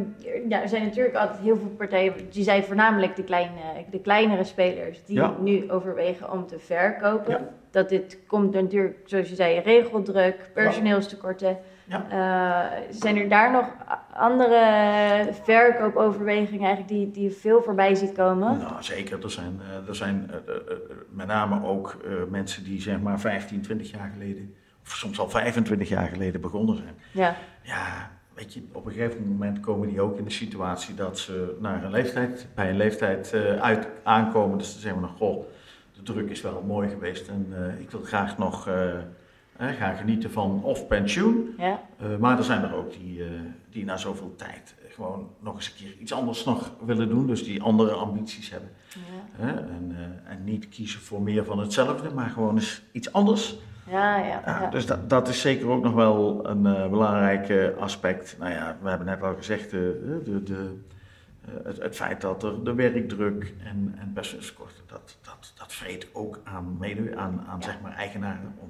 ja, 0.48 0.62
er 0.62 0.68
zijn 0.68 0.82
natuurlijk 0.82 1.16
altijd 1.16 1.38
heel 1.40 1.56
veel 1.56 1.72
partijen, 1.76 2.14
je 2.30 2.42
zei 2.42 2.62
voornamelijk 2.62 3.16
de, 3.16 3.24
kleine, 3.24 3.50
de 3.90 4.00
kleinere 4.00 4.44
spelers, 4.44 5.04
die 5.04 5.16
Ja. 5.16 5.34
nu 5.40 5.70
overwegen 5.70 6.32
om 6.32 6.46
te 6.46 6.58
verkopen. 6.58 7.32
Ja. 7.32 7.48
Dat 7.70 7.88
dit 7.88 8.18
komt 8.26 8.52
natuurlijk, 8.52 8.98
zoals 9.04 9.28
je 9.28 9.34
zei, 9.34 9.58
regeldruk, 9.60 10.50
personeelstekorten. 10.54 11.58
Ja. 11.84 12.06
Eh, 12.10 12.80
zijn 12.90 13.16
er 13.16 13.28
daar 13.28 13.52
nog 13.52 13.66
andere 14.12 15.28
verkoopoverwegingen 15.42 16.66
eigenlijk 16.66 16.88
die, 16.88 17.10
die 17.10 17.22
je 17.22 17.30
veel 17.30 17.62
voorbij 17.62 17.94
ziet 17.94 18.12
komen? 18.12 18.58
Nou, 18.58 18.82
zeker. 18.82 19.22
Er 19.24 19.30
zijn, 19.30 19.60
eh, 19.60 19.88
er 19.88 19.94
zijn 19.94 20.30
eh, 20.30 20.54
met 21.08 21.26
name 21.26 21.64
ook 21.64 21.96
mensen 22.30 22.64
die 22.64 22.80
zeg 22.80 23.00
maar 23.00 23.20
15, 23.20 23.62
20 23.62 23.90
jaar 23.90 24.10
geleden, 24.12 24.54
of 24.82 24.90
soms 24.90 25.18
al 25.18 25.28
25 25.30 25.88
jaar 25.88 26.08
geleden 26.08 26.40
begonnen 26.40 26.76
zijn. 26.76 26.94
Ja, 27.10 27.36
Ja, 27.62 28.10
weet 28.34 28.54
je, 28.54 28.62
op 28.72 28.86
een 28.86 28.92
gegeven 28.92 29.28
moment 29.28 29.60
komen 29.60 29.88
die 29.88 30.00
ook 30.00 30.18
in 30.18 30.24
de 30.24 30.30
situatie 30.30 30.94
dat 30.94 31.18
ze 31.18 31.56
naar 31.60 31.84
een 31.84 31.90
leeftijd, 31.90 32.46
bij 32.54 32.70
een 32.70 32.76
leeftijd 32.76 33.34
uit 33.60 33.88
aankomen. 34.02 34.58
Dus 34.58 34.72
dan 34.72 34.80
zeggen 34.80 35.00
we 35.00 35.06
nog, 35.06 35.16
goh, 35.16 35.44
de 35.92 36.02
druk 36.02 36.30
is 36.30 36.40
wel 36.40 36.62
mooi 36.66 36.88
geweest 36.88 37.28
en 37.28 37.54
ik 37.78 37.90
wil 37.90 38.00
graag 38.00 38.38
nog 38.38 38.68
eh, 39.56 39.68
gaan 39.68 39.96
genieten 39.96 40.30
van 40.30 40.62
of 40.62 40.86
pensioen. 40.86 41.54
ja, 41.58 41.80
Eh, 41.98 42.16
maar 42.16 42.38
er 42.38 42.44
zijn 42.44 42.62
er 42.62 42.74
ook 42.74 42.92
die, 42.92 43.24
eh, 43.24 43.30
die 43.70 43.84
na 43.84 43.96
zoveel 43.96 44.34
tijd 44.36 44.74
gewoon 44.88 45.30
nog 45.40 45.54
eens 45.54 45.66
een 45.66 45.74
keer 45.86 45.96
iets 46.00 46.12
anders 46.12 46.44
nog 46.44 46.70
willen 46.84 47.08
doen. 47.08 47.26
Dus 47.26 47.44
die 47.44 47.62
andere 47.62 47.90
ambities 47.92 48.50
hebben. 48.50 48.68
ja, 48.88 49.00
Hè? 49.44 49.50
En, 49.52 49.94
eh, 49.96 50.32
en 50.32 50.44
niet 50.44 50.68
kiezen 50.68 51.00
voor 51.00 51.22
meer 51.22 51.44
van 51.44 51.58
hetzelfde, 51.58 52.10
maar 52.14 52.28
gewoon 52.30 52.54
eens 52.54 52.82
iets 52.92 53.12
anders. 53.12 53.58
ja, 53.90 54.16
ja. 54.16 54.42
Ja. 54.46 54.70
Dus 54.70 54.86
dat, 54.86 55.10
dat 55.10 55.28
is 55.28 55.40
zeker 55.40 55.68
ook 55.68 55.82
nog 55.82 55.92
wel 55.92 56.48
een 56.48 56.62
belangrijk 56.90 57.74
aspect. 57.78 58.36
Nou 58.38 58.50
ja, 58.52 58.76
we 58.82 58.88
hebben 58.88 59.06
net 59.06 59.22
al 59.22 59.34
gezegd, 59.34 59.70
de, 59.70 60.20
de, 60.44 60.74
eh, 61.44 61.52
het, 61.64 61.82
het 61.82 61.96
feit 61.96 62.20
dat 62.20 62.42
er 62.42 62.64
de 62.64 62.74
werkdruk 62.74 63.54
en, 63.64 63.94
en 63.98 64.10
personeelskorten, 64.12 64.82
dat, 64.86 65.16
dat, 65.22 65.52
dat 65.58 65.72
vreet 65.72 66.08
ook 66.12 66.40
aan, 66.44 66.76
mede, 66.78 67.16
aan, 67.16 67.44
aan 67.48 67.58
Ja. 67.60 67.64
zeg 67.66 67.80
maar 67.82 67.92
eigenaren. 67.92 68.54
Om, 68.58 68.68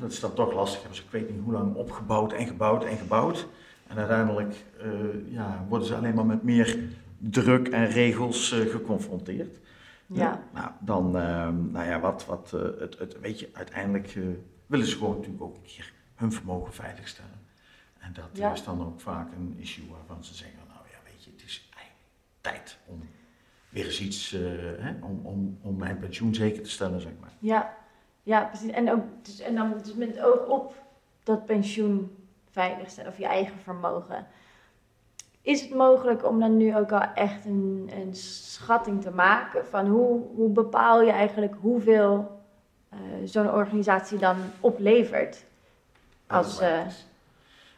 Dat 0.00 0.12
is 0.12 0.20
dan 0.20 0.34
toch 0.34 0.52
lastig. 0.52 0.78
Hebben 0.80 0.96
ze 0.96 1.02
ik 1.04 1.10
weet 1.10 1.30
niet 1.30 1.40
hoe 1.44 1.52
lang 1.52 1.74
opgebouwd 1.74 2.32
en 2.32 2.46
gebouwd 2.46 2.84
en 2.84 2.96
gebouwd. 2.96 3.46
En 3.86 3.96
uiteindelijk 3.98 4.54
eh, 4.80 5.32
ja, 5.32 5.64
worden 5.68 5.86
ze 5.88 5.94
alleen 5.94 6.14
maar 6.14 6.26
met 6.26 6.42
meer 6.42 6.78
druk 7.18 7.68
en 7.68 7.86
regels 7.90 8.52
eh, 8.52 8.70
geconfronteerd. 8.70 9.58
Ja. 10.06 10.42
Nou, 10.54 10.70
dan, 10.80 11.16
ehm, 11.18 11.70
nou 11.70 11.86
ja, 11.86 12.00
wat, 12.00 12.26
wat 12.26 12.52
eh, 12.54 12.60
het, 12.80 12.98
het, 12.98 13.20
weet 13.20 13.40
je, 13.40 13.48
uiteindelijk 13.52 14.18
willen 14.66 14.86
ze 14.86 14.96
gewoon 14.96 15.14
natuurlijk 15.16 15.42
ook 15.42 15.54
een 15.56 15.62
keer 15.62 15.92
hun 16.14 16.32
vermogen 16.32 16.72
veiligstellen. 16.72 17.40
En 17.98 18.12
dat 18.12 18.28
Ja. 18.32 18.52
is 18.52 18.64
dan 18.64 18.86
ook 18.86 19.00
vaak 19.00 19.32
een 19.32 19.54
issue 19.58 19.88
waarvan 19.90 20.24
ze 20.24 20.34
zeggen, 20.34 20.58
nou 20.68 20.80
ja, 20.90 20.96
weet 21.04 21.24
je, 21.24 21.30
het 21.30 21.42
is 21.44 21.68
eigenlijk 21.76 22.06
tijd 22.40 22.78
om 22.86 23.08
weer 23.68 23.84
eens 23.84 24.00
iets, 24.00 24.30
hè, 24.78 24.94
om, 25.00 25.20
om, 25.22 25.58
om 25.62 25.76
mijn 25.76 25.98
pensioen 25.98 26.34
zeker 26.34 26.62
te 26.62 26.70
stellen, 26.70 27.00
zeg 27.00 27.12
maar. 27.20 27.32
Ja, 27.38 27.74
ja 28.24 28.40
precies. 28.40 28.70
En, 28.70 28.92
ook, 28.92 29.02
dus, 29.22 29.40
en 29.40 29.54
dan 29.54 29.74
dus 29.82 29.94
met 29.94 30.08
het 30.08 30.20
oog 30.20 30.46
op 30.46 30.74
dat 31.22 31.46
pensioen 31.46 32.16
veiligstellen 32.50 33.10
of 33.10 33.18
je 33.18 33.26
eigen 33.26 33.58
vermogen. 33.58 34.26
Is 35.42 35.60
het 35.60 35.74
mogelijk 35.74 36.26
om 36.28 36.40
dan 36.40 36.56
nu 36.56 36.76
ook 36.76 36.92
al 36.92 37.06
echt 37.14 37.44
een, 37.44 37.90
een 37.94 38.14
schatting 38.14 39.02
te 39.02 39.10
maken 39.10 39.66
van 39.66 39.86
hoe, 39.86 40.22
hoe 40.34 40.50
bepaal 40.50 41.02
je 41.02 41.10
eigenlijk 41.10 41.54
hoeveel 41.60 42.40
eh, 42.88 42.98
zo'n 43.24 43.50
organisatie 43.52 44.18
dan 44.18 44.36
oplevert? 44.60 45.44
Als, 46.26 46.52
is. 46.60 47.06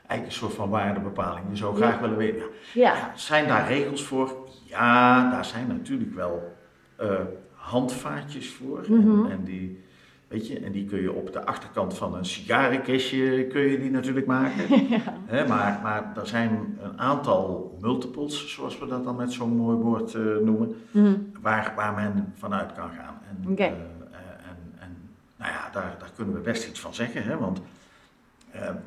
Eigenlijk 0.07 0.27
een 0.27 0.33
soort 0.33 0.55
van 0.55 0.71
waardebepaling. 0.71 1.47
Je 1.51 1.57
zou 1.57 1.79
Ja. 1.79 1.87
graag 1.87 2.01
willen 2.01 2.17
weten, 2.17 2.47
ja, 2.75 3.13
zijn 3.15 3.47
daar 3.49 3.67
regels 3.69 4.03
voor? 4.05 4.37
Ja, 4.65 5.31
daar 5.31 5.45
zijn 5.45 5.67
natuurlijk 5.67 6.15
wel 6.15 6.57
eh, 6.97 7.21
handvaatjes 7.55 8.51
voor. 8.51 8.85
Mhm. 8.89 9.25
en, 9.25 9.31
en, 9.31 9.45
die, 9.45 9.85
weet 10.29 10.47
je, 10.49 10.59
en 10.61 10.73
die 10.73 10.85
kun 10.85 11.01
je 11.01 11.13
op 11.13 11.33
de 11.33 11.45
achterkant 11.47 11.95
van 11.97 12.15
een 12.15 12.25
sigarenkistje 12.25 13.47
kun 13.47 13.61
je 13.61 13.79
die 13.81 13.91
natuurlijk 13.91 14.27
maken. 14.27 14.65
Hè, 15.27 15.47
maar, 15.49 15.81
maar 15.83 16.13
er 16.17 16.27
zijn 16.27 16.77
een 16.83 17.01
aantal 17.01 17.77
multiples, 17.81 18.55
zoals 18.55 18.79
we 18.79 18.87
dat 18.87 19.05
dan 19.05 19.17
met 19.17 19.33
zo'n 19.33 19.57
mooi 19.57 19.77
woord 19.77 20.15
eh, 20.15 20.23
noemen, 20.23 20.77
Mhm. 20.91 21.15
waar, 21.41 21.73
waar 21.77 21.95
men 21.95 22.33
vanuit 22.37 22.73
kan 22.73 22.91
gaan. 22.91 23.19
En, 23.29 23.57
eh, 23.57 23.67
eh, 23.67 23.71
en, 24.51 24.57
en 24.79 24.97
nou 25.37 25.53
ja, 25.53 25.71
daar, 25.73 25.97
daar 25.99 26.11
kunnen 26.17 26.35
we 26.35 26.41
best 26.41 26.69
iets 26.69 26.81
van 26.81 26.95
zeggen. 26.95 27.23
Hè, 27.23 27.39
want 27.39 27.61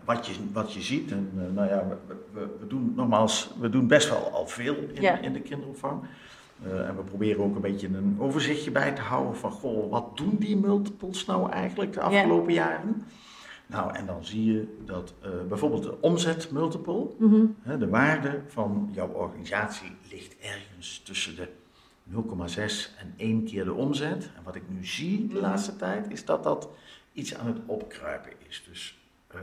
wat, 0.05 0.27
je, 0.27 0.33
wat 0.53 0.73
je 0.73 0.81
ziet, 0.81 1.11
en 1.11 1.31
nou 1.53 1.67
ja, 1.67 1.83
we, 2.07 2.15
we, 2.33 2.47
we 2.59 2.67
doen 2.67 2.93
nogmaals, 2.95 3.53
we 3.59 3.69
doen 3.69 3.87
best 3.87 4.09
wel 4.09 4.31
al 4.31 4.47
veel 4.47 4.75
in, 4.93 5.01
Ja. 5.01 5.17
in 5.19 5.33
de 5.33 5.41
kinderopvang. 5.41 6.01
Eh, 6.63 6.87
en 6.87 6.95
we 6.95 7.01
proberen 7.03 7.43
ook 7.43 7.55
een 7.55 7.61
beetje 7.61 7.87
een 7.87 8.15
overzichtje 8.19 8.71
bij 8.71 8.91
te 8.91 9.01
houden 9.01 9.35
van, 9.35 9.51
goh, 9.51 9.91
wat 9.91 10.17
doen 10.17 10.35
die 10.39 10.57
multiples 10.57 11.25
nou 11.25 11.51
eigenlijk 11.51 11.93
de 11.93 12.01
afgelopen 12.01 12.53
jaren? 12.53 13.03
Nou, 13.67 13.93
en 13.95 14.05
dan 14.05 14.25
zie 14.25 14.53
je 14.53 14.77
dat 14.85 15.13
uh, 15.25 15.29
bijvoorbeeld 15.47 15.83
de 15.83 16.01
omzetmultiple, 16.01 17.07
Mhm. 17.17 17.45
hè, 17.61 17.77
de 17.77 17.87
waarde 17.89 18.41
van 18.47 18.89
jouw 18.91 19.07
organisatie 19.07 19.91
ligt 20.09 20.35
ergens 20.41 21.01
tussen 21.05 21.35
de 21.35 21.47
0,6 22.03 22.93
en 22.99 23.13
1 23.17 23.43
keer 23.45 23.63
de 23.63 23.73
omzet. 23.73 24.29
En 24.35 24.43
wat 24.43 24.55
ik 24.55 24.63
nu 24.67 24.85
zie 24.85 25.27
de 25.27 25.39
laatste 25.39 25.75
tijd, 25.75 26.11
is 26.11 26.25
dat 26.25 26.43
dat 26.43 26.69
iets 27.13 27.35
aan 27.35 27.47
het 27.47 27.57
opkruipen 27.65 28.31
is. 28.47 28.63
Dus 28.69 28.97
eh, 29.27 29.39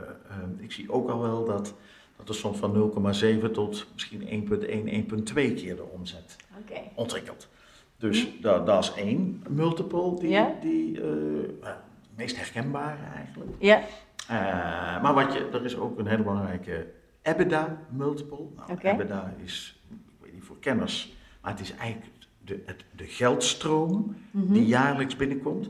ik 0.57 0.71
zie 0.71 0.91
ook 0.91 1.09
al 1.09 1.21
wel 1.21 1.45
dat, 1.45 1.73
dat 2.17 2.29
er 2.29 2.35
soms 2.35 2.57
van 2.57 2.91
0,7 3.45 3.51
tot 3.51 3.87
misschien 3.93 4.21
1,1, 4.21 4.27
1,2 5.29 5.33
keer 5.33 5.75
de 5.75 5.83
omzet 5.91 6.35
Oké. 6.61 6.79
ontwikkelt. 6.95 7.47
Dus 7.97 8.27
dat, 8.41 8.65
dat 8.65 8.83
is 8.83 8.93
één 9.03 9.43
multiple 9.49 10.15
die, 10.19 10.39
die 10.61 11.01
eh, 11.01 11.07
het 11.61 11.75
meest 12.15 12.35
herkenbare 12.37 13.03
eigenlijk. 13.15 13.51
Ja, 13.59 13.81
Eh, 14.27 15.01
maar 15.01 15.13
wat 15.13 15.33
je, 15.33 15.49
er 15.53 15.65
is 15.65 15.77
ook 15.77 15.99
een 15.99 16.07
hele 16.07 16.23
belangrijke 16.23 16.87
EBITDA 17.21 17.81
multiple. 17.89 18.45
Nou. 18.55 18.79
EBITDA 18.81 19.33
is, 19.43 19.81
ik 19.89 19.97
weet 20.21 20.33
niet 20.33 20.43
voor 20.43 20.59
kenners, 20.59 21.13
maar 21.41 21.51
het 21.51 21.59
is 21.59 21.73
eigenlijk 21.75 22.11
de, 22.45 22.61
het, 22.65 22.83
de 22.95 23.03
geldstroom 23.05 24.15
Mhm. 24.31 24.53
die 24.53 24.65
jaarlijks 24.65 25.15
binnenkomt. 25.15 25.69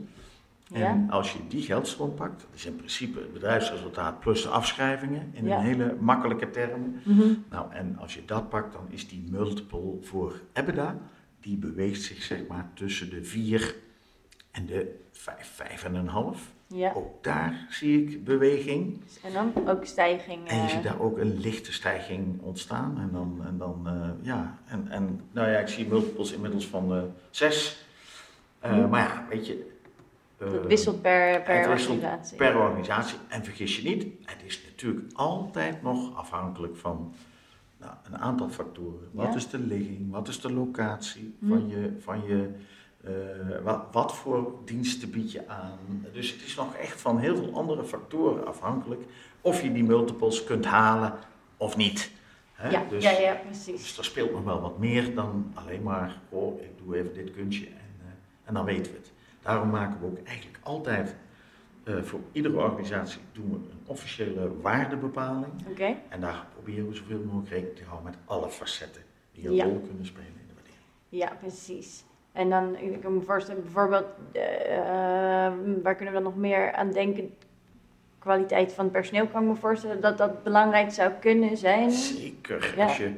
En 0.72 0.80
Ja. 0.80 1.06
als 1.10 1.32
je 1.32 1.38
die 1.48 1.62
geldstroom 1.62 2.14
pakt, 2.14 2.40
dat 2.40 2.50
is 2.54 2.66
in 2.66 2.76
principe 2.76 3.18
het 3.18 3.32
bedrijfsresultaat 3.32 4.20
plus 4.20 4.42
de 4.42 4.48
afschrijvingen 4.48 5.28
in 5.32 5.44
Ja. 5.46 5.56
een 5.58 5.64
hele 5.64 5.96
makkelijke 6.00 6.50
termen. 6.50 7.00
Mhm. 7.04 7.22
Nou, 7.50 7.72
en 7.72 7.96
als 7.98 8.14
je 8.14 8.24
dat 8.24 8.48
pakt, 8.48 8.72
dan 8.72 8.86
is 8.88 9.08
die 9.08 9.24
multiple 9.30 9.96
voor 10.00 10.40
EBITDA, 10.52 10.98
die 11.40 11.56
beweegt 11.56 12.02
zich 12.02 12.22
zeg 12.22 12.46
maar 12.48 12.70
tussen 12.74 13.10
de 13.10 13.24
4 13.24 13.74
en 14.50 14.66
de 14.66 15.00
5, 15.12 15.50
5,5. 15.54 16.52
ja. 16.66 16.92
Ook 16.94 17.24
daar 17.24 17.66
zie 17.70 18.02
ik 18.04 18.24
beweging. 18.24 19.00
En 19.22 19.32
dan 19.32 19.68
ook 19.68 19.84
stijging. 19.84 20.48
En 20.48 20.56
je 20.56 20.62
eh, 20.62 20.68
ziet 20.68 20.82
daar 20.82 21.00
ook 21.00 21.18
een 21.18 21.40
lichte 21.40 21.72
stijging 21.72 22.40
ontstaan. 22.42 22.98
En 23.00 23.10
dan, 23.12 23.40
en 23.46 23.58
dan 23.58 23.82
eh, 23.86 24.26
ja, 24.26 24.58
en, 24.66 24.88
en 24.88 25.20
nou 25.32 25.50
ja, 25.50 25.58
ik 25.58 25.68
zie 25.68 25.86
multiples 25.88 26.32
inmiddels 26.32 26.66
van 26.66 26.94
eh 26.94 27.02
6. 27.30 27.86
Hmm. 28.60 28.88
Maar 28.88 29.00
ja, 29.00 29.26
weet 29.30 29.46
je. 29.46 29.76
Eh, 30.38 30.52
dat 30.52 30.66
wisselt 30.66 31.02
per, 31.02 31.42
per 31.42 31.58
het 31.60 31.68
wisselt 31.68 31.96
organisatie. 31.96 32.36
per 32.36 32.56
organisatie. 32.58 33.18
En 33.28 33.44
vergis 33.44 33.76
je 33.76 33.82
niet, 33.88 34.02
het 34.24 34.42
is 34.46 34.62
natuurlijk 34.68 35.06
altijd 35.12 35.82
nog 35.82 36.16
afhankelijk 36.16 36.76
van 36.76 37.14
nou, 37.80 37.92
een 38.04 38.18
aantal 38.18 38.48
factoren. 38.48 39.08
Wat 39.12 39.26
Ja. 39.26 39.34
is 39.34 39.48
de 39.48 39.58
ligging? 39.58 40.10
Wat 40.10 40.28
is 40.28 40.40
de 40.40 40.52
locatie 40.52 41.36
Hm. 41.40 41.48
van 41.48 41.68
je, 41.68 41.96
van 42.00 42.22
je 42.26 42.48
eh, 43.04 43.10
wat, 43.62 43.84
wat 43.92 44.14
voor 44.14 44.52
diensten 44.64 45.10
bied 45.10 45.32
je 45.32 45.48
aan? 45.48 46.06
Dus 46.12 46.32
het 46.32 46.42
is 46.44 46.54
nog 46.54 46.74
echt 46.74 47.00
van 47.00 47.18
heel 47.18 47.36
veel 47.36 47.50
andere 47.54 47.84
factoren 47.84 48.46
afhankelijk 48.46 49.02
of 49.40 49.62
je 49.62 49.72
die 49.72 49.84
multiples 49.84 50.44
kunt 50.44 50.64
halen 50.64 51.12
of 51.56 51.76
niet. 51.76 52.10
Hè? 52.52 52.70
Ja, 52.70 52.84
dus, 52.88 53.02
ja, 53.02 53.10
ja, 53.10 53.34
precies. 53.34 53.82
dus 53.82 53.98
er 53.98 54.04
speelt 54.04 54.32
nog 54.32 54.44
wel 54.44 54.60
wat 54.60 54.78
meer 54.78 55.14
dan 55.14 55.50
alleen 55.54 55.82
maar, 55.82 56.16
oh, 56.28 56.60
ik 56.62 56.70
doe 56.84 56.96
even 56.96 57.14
dit 57.14 57.30
kunstje 57.32 57.66
en, 57.66 57.72
eh, 58.00 58.12
en 58.44 58.54
dan 58.54 58.64
weten 58.64 58.92
we 58.92 58.98
het. 58.98 59.12
Daarom 59.42 59.70
maken 59.70 60.00
we 60.00 60.06
ook 60.06 60.26
eigenlijk 60.26 60.58
altijd 60.62 61.16
eh, 61.84 62.02
voor 62.02 62.20
iedere 62.32 62.56
organisatie 62.56 63.20
doen 63.32 63.48
we 63.50 63.54
een 63.56 63.80
officiële 63.86 64.60
waardebepaling. 64.60 65.52
Oké. 65.70 65.94
En 66.08 66.20
daar 66.20 66.46
proberen 66.52 66.88
we 66.88 66.94
zoveel 66.94 67.22
mogelijk 67.24 67.48
rekening 67.48 67.76
te 67.76 67.84
houden 67.84 68.10
met 68.10 68.18
alle 68.24 68.48
facetten 68.50 69.02
die 69.32 69.46
een 69.48 69.54
Ja. 69.54 69.64
rol 69.64 69.80
kunnen 69.80 70.06
spelen 70.06 70.26
in 70.26 70.46
de 70.48 70.54
waardering. 70.54 70.82
Ja, 71.08 71.32
precies. 71.40 72.04
En 72.32 72.50
dan, 72.50 72.76
ik 72.76 73.00
kan 73.00 73.14
me 73.14 73.20
voorstellen, 73.20 73.62
bijvoorbeeld, 73.62 74.04
eh, 74.32 74.42
waar 75.82 75.94
kunnen 75.94 76.14
we 76.14 76.20
dan 76.20 76.22
nog 76.22 76.36
meer 76.36 76.72
aan 76.72 76.90
denken? 76.92 77.34
Kwaliteit 78.18 78.72
van 78.72 78.84
het 78.84 78.92
personeel 78.92 79.26
kan 79.26 79.42
ik 79.42 79.48
me 79.48 79.54
voorstellen 79.54 80.00
dat 80.00 80.18
dat 80.18 80.42
belangrijk 80.42 80.90
zou 80.90 81.12
kunnen 81.20 81.56
zijn. 81.56 81.90
Zeker. 81.90 82.74
Ja. 82.76 82.84
Als, 82.84 82.96
je, 82.96 83.12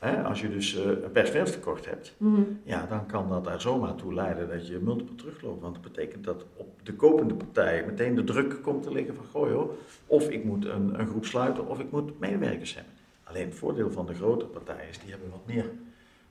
hè, 0.00 0.22
als 0.22 0.40
je 0.40 0.50
dus 0.50 0.76
eh, 0.76 0.84
een 0.84 1.12
personeelstekort 1.12 1.86
hebt, 1.86 2.14
Mhm. 2.18 2.40
ja, 2.62 2.86
dan 2.86 3.06
kan 3.06 3.28
dat 3.28 3.46
er 3.46 3.60
zomaar 3.60 3.94
toe 3.94 4.14
leiden 4.14 4.48
dat 4.48 4.66
je 4.66 4.78
multiple 4.78 5.14
terugloopt. 5.14 5.60
Want 5.62 5.74
dat 5.74 5.82
betekent 5.92 6.24
dat 6.24 6.44
op 6.56 6.80
de 6.82 6.94
kopende 6.94 7.34
partij 7.34 7.84
meteen 7.86 8.14
de 8.14 8.24
druk 8.24 8.62
komt 8.62 8.82
te 8.82 8.92
liggen 8.92 9.14
van, 9.14 9.24
goh 9.30 9.48
joh, 9.50 9.70
of 10.06 10.28
ik 10.28 10.44
moet 10.44 10.64
een, 10.64 11.00
een 11.00 11.06
groep 11.06 11.24
sluiten 11.24 11.66
of 11.68 11.78
ik 11.80 11.90
moet 11.90 12.18
medewerkers 12.20 12.74
hebben. 12.74 12.92
Alleen 13.24 13.44
het 13.48 13.54
voordeel 13.58 13.90
van 13.90 14.06
de 14.06 14.14
grote 14.14 14.44
partijen 14.44 14.88
is, 14.88 14.98
die 15.00 15.10
hebben 15.10 15.30
wat 15.30 15.46
meer. 15.46 15.70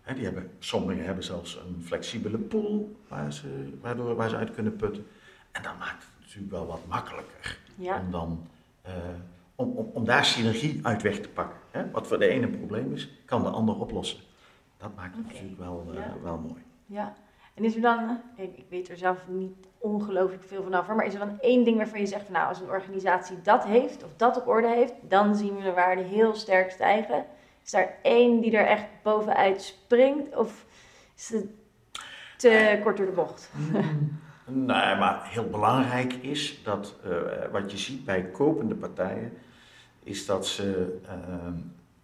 Hè, 0.02 0.14
die 0.16 0.24
hebben, 0.24 0.50
sommigen 0.60 1.06
hebben 1.06 1.24
zelfs 1.24 1.56
een 1.68 1.84
flexibele 1.84 2.38
pool 2.38 2.96
waar 3.08 3.34
ze, 3.34 3.48
waardoor, 3.82 4.16
waar 4.16 4.30
ze 4.30 4.36
uit 4.36 4.52
kunnen 4.54 4.76
putten. 4.76 5.06
En 5.52 5.64
dat 5.64 5.78
maakt 5.80 6.04
het 6.04 6.20
natuurlijk 6.26 6.52
wel 6.52 6.66
wat 6.68 6.80
makkelijker 6.88 7.58
Ja, 7.76 8.00
om, 8.06 8.12
dan, 8.12 8.48
eh, 8.82 8.94
om, 9.60 9.72
om, 9.76 9.90
om 9.94 10.06
daar 10.06 10.26
synergie 10.26 10.80
uit 10.84 11.02
weg 11.02 11.20
te 11.20 11.30
pakken. 11.30 11.58
Hè? 11.72 11.92
Wat 11.92 12.08
voor 12.08 12.20
de 12.20 12.28
ene 12.28 12.46
een 12.46 12.58
probleem 12.58 12.94
is, 12.94 13.10
kan 13.26 13.44
de 13.44 13.50
ander 13.50 13.80
oplossen. 13.80 14.20
Dat 14.78 14.96
maakt 14.96 15.16
het 15.16 15.26
natuurlijk 15.26 15.60
wel, 15.60 15.86
eh, 15.90 15.96
ja. 15.96 16.14
wel 16.24 16.38
mooi. 16.38 16.64
ja. 16.86 17.14
En 17.54 17.66
is 17.66 17.76
er 17.76 17.82
dan, 17.82 18.22
kijk, 18.36 18.58
ik 18.58 18.66
weet 18.70 18.90
er 18.90 18.98
zelf 18.98 19.28
niet 19.28 19.68
ongelooflijk 19.78 20.44
veel 20.44 20.64
van 20.64 20.74
af, 20.74 20.88
hoor, 20.88 20.96
maar 20.96 21.06
is 21.06 21.14
er 21.14 21.20
dan 21.20 21.40
één 21.40 21.64
ding 21.64 21.78
waarvan 21.78 22.00
je 22.00 22.06
zegt, 22.06 22.24
van, 22.24 22.34
nou, 22.34 22.48
als 22.48 22.60
een 22.60 22.70
organisatie 22.70 23.42
dat 23.42 23.64
heeft 23.64 24.04
of 24.04 24.16
dat 24.16 24.38
op 24.38 24.48
orde 24.48 24.68
heeft, 24.68 24.94
dan 25.02 25.36
zien 25.36 25.56
we 25.56 25.64
de 25.64 25.74
waarde 25.74 26.02
heel 26.02 26.36
sterk 26.36 26.72
stijgen. 26.72 27.26
Is 27.64 27.72
daar 27.72 27.98
één 28.02 28.42
die 28.42 28.58
er 28.58 28.66
echt 28.66 28.86
bovenuit 29.04 29.62
springt 29.62 30.36
of 30.36 30.66
is 31.16 31.30
het 31.30 31.46
te 32.38 32.80
kort 32.84 32.98
door 32.98 33.06
de 33.06 33.12
bocht? 33.12 33.52
Nee, 34.52 34.96
maar 34.96 35.20
heel 35.24 35.50
belangrijk 35.50 36.14
is 36.14 36.64
dat 36.64 36.96
eh, 37.04 37.12
wat 37.52 37.72
je 37.72 37.78
ziet 37.78 38.06
bij 38.06 38.24
kopende 38.24 38.76
partijen, 38.76 39.34
is 40.04 40.26
dat 40.26 40.48
ze 40.48 40.98
eh, 41.06 41.14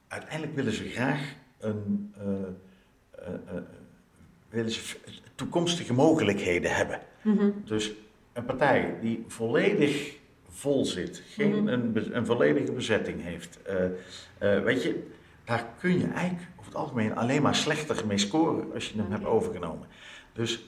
uiteindelijk 0.07 0.55
willen 0.55 0.73
ze 0.73 0.89
graag 0.89 1.33
een, 1.59 2.13
eh, 2.17 2.23
eh, 3.27 3.33
eh, 3.33 3.61
willen 4.49 4.71
ze 4.71 4.97
toekomstige 5.35 5.93
mogelijkheden 5.93 6.75
hebben. 6.75 6.99
Mhm. 7.21 7.49
Dus 7.65 7.93
een 8.33 8.45
partij 8.45 8.97
die 9.01 9.23
volledig 9.27 10.15
vol 10.49 10.85
zit, 10.85 11.23
geen 11.27 11.55
Mhm. 11.63 11.67
een, 11.67 12.15
een 12.15 12.25
volledige 12.25 12.71
bezetting 12.71 13.21
heeft, 13.23 13.59
weet 14.39 14.83
je, 14.83 15.07
daar 15.43 15.67
kun 15.79 15.99
je 15.99 16.07
eigenlijk 16.07 16.49
over 16.55 16.65
het 16.65 16.75
algemeen 16.81 17.15
alleen 17.15 17.41
maar 17.41 17.55
slechter 17.55 18.07
mee 18.07 18.17
scoren 18.17 18.73
als 18.73 18.89
je 18.89 19.01
hem 19.01 19.11
hebt 19.11 19.25
overgenomen. 19.25 19.87
Dus 20.33 20.65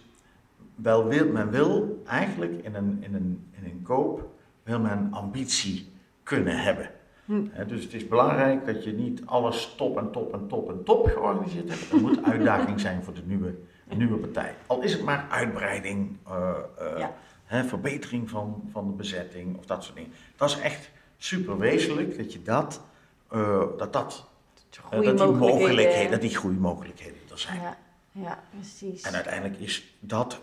wel 0.76 1.08
wil, 1.08 1.28
men 1.28 1.52
wil 1.52 2.02
eigenlijk 2.08 2.63
in 2.63 2.76
een, 2.76 2.98
in, 3.04 3.13
een, 3.13 3.48
in 3.52 3.63
een 3.63 3.82
koop, 3.84 4.30
wil 4.63 4.80
men 4.80 5.08
ambitie 5.12 5.90
kunnen 6.24 6.58
hebben. 6.63 6.92
Hm. 7.28 7.68
Dus 7.68 7.84
het 7.84 7.94
is 7.94 8.08
belangrijk 8.08 8.66
dat 8.66 8.84
je 8.84 8.94
niet 8.94 9.22
alles 9.26 9.74
top 9.78 9.98
en 9.98 10.12
top 10.12 10.34
en 10.34 10.48
top 10.48 10.70
en 10.70 10.84
top 10.84 11.06
georganiseerd 11.08 11.70
hebt. 11.70 11.92
Er 11.92 12.00
moet 12.00 12.24
uitdaging 12.24 12.80
zijn 12.80 13.04
voor 13.04 13.13
de 13.13 13.22
nieuwe, 13.26 13.56
nieuwe 13.96 14.18
partij. 14.18 14.56
Al 14.68 14.82
is 14.82 14.94
het 14.94 15.04
maar 15.04 15.28
uitbreiding, 15.30 16.18
eh, 16.28 16.54
eh, 16.78 17.10
Ja. 17.50 17.63
verbetering 17.66 18.30
van, 18.30 18.70
van 18.72 18.88
de 18.88 18.94
bezetting 18.94 19.58
of 19.58 19.66
dat 19.66 19.84
soort 19.84 19.96
dingen. 19.96 20.12
Dat 20.36 20.50
is 20.50 20.60
echt 20.60 20.90
super 21.18 21.58
wezenlijk 21.58 22.18
dat 22.18 22.34
je 22.34 22.42
dat, 22.42 22.82
eh, 23.30 23.60
dat, 23.78 23.94
dat, 23.94 24.28
dat 24.90 25.18
die 25.18 25.26
mogelijkheden. 25.26 26.12
dat 26.12 26.22
die 26.22 26.36
groeimogelijkheden 26.36 27.18
er 27.32 27.40
zijn. 27.40 27.62
Ja, 27.62 27.78
ja, 28.12 28.40
precies. 28.50 29.02
En 29.02 29.13
uiteindelijk 29.13 29.60
is 29.60 29.96
dat, 30.00 30.42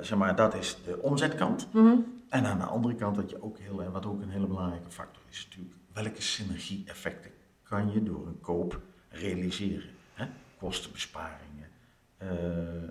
zeg 0.00 0.16
maar, 0.18 0.36
dat 0.36 0.54
is 0.54 0.78
de 0.84 1.02
omzetkant. 1.02 1.68
Mhm. 1.72 1.94
En 2.28 2.46
aan 2.46 2.58
de 2.58 2.64
andere 2.64 2.94
kant, 2.94 3.16
wat, 3.16 3.30
je 3.30 3.42
ook 3.42 3.58
heel, 3.58 3.90
wat 3.92 4.06
ook 4.06 4.22
een 4.22 4.30
hele 4.30 4.46
belangrijke 4.46 4.90
factor 4.90 5.22
is, 5.30 5.46
natuurlijk, 5.50 5.79
welke 6.02 6.22
synergie-effecten 6.22 7.30
kan 7.62 7.92
je 7.92 8.02
door 8.02 8.26
een 8.26 8.40
koop 8.40 8.80
realiseren? 9.08 9.90
Hè? 10.14 10.24
Kostenbesparingen, 10.58 11.68
eh, 12.16 12.28
eh, 12.28 12.88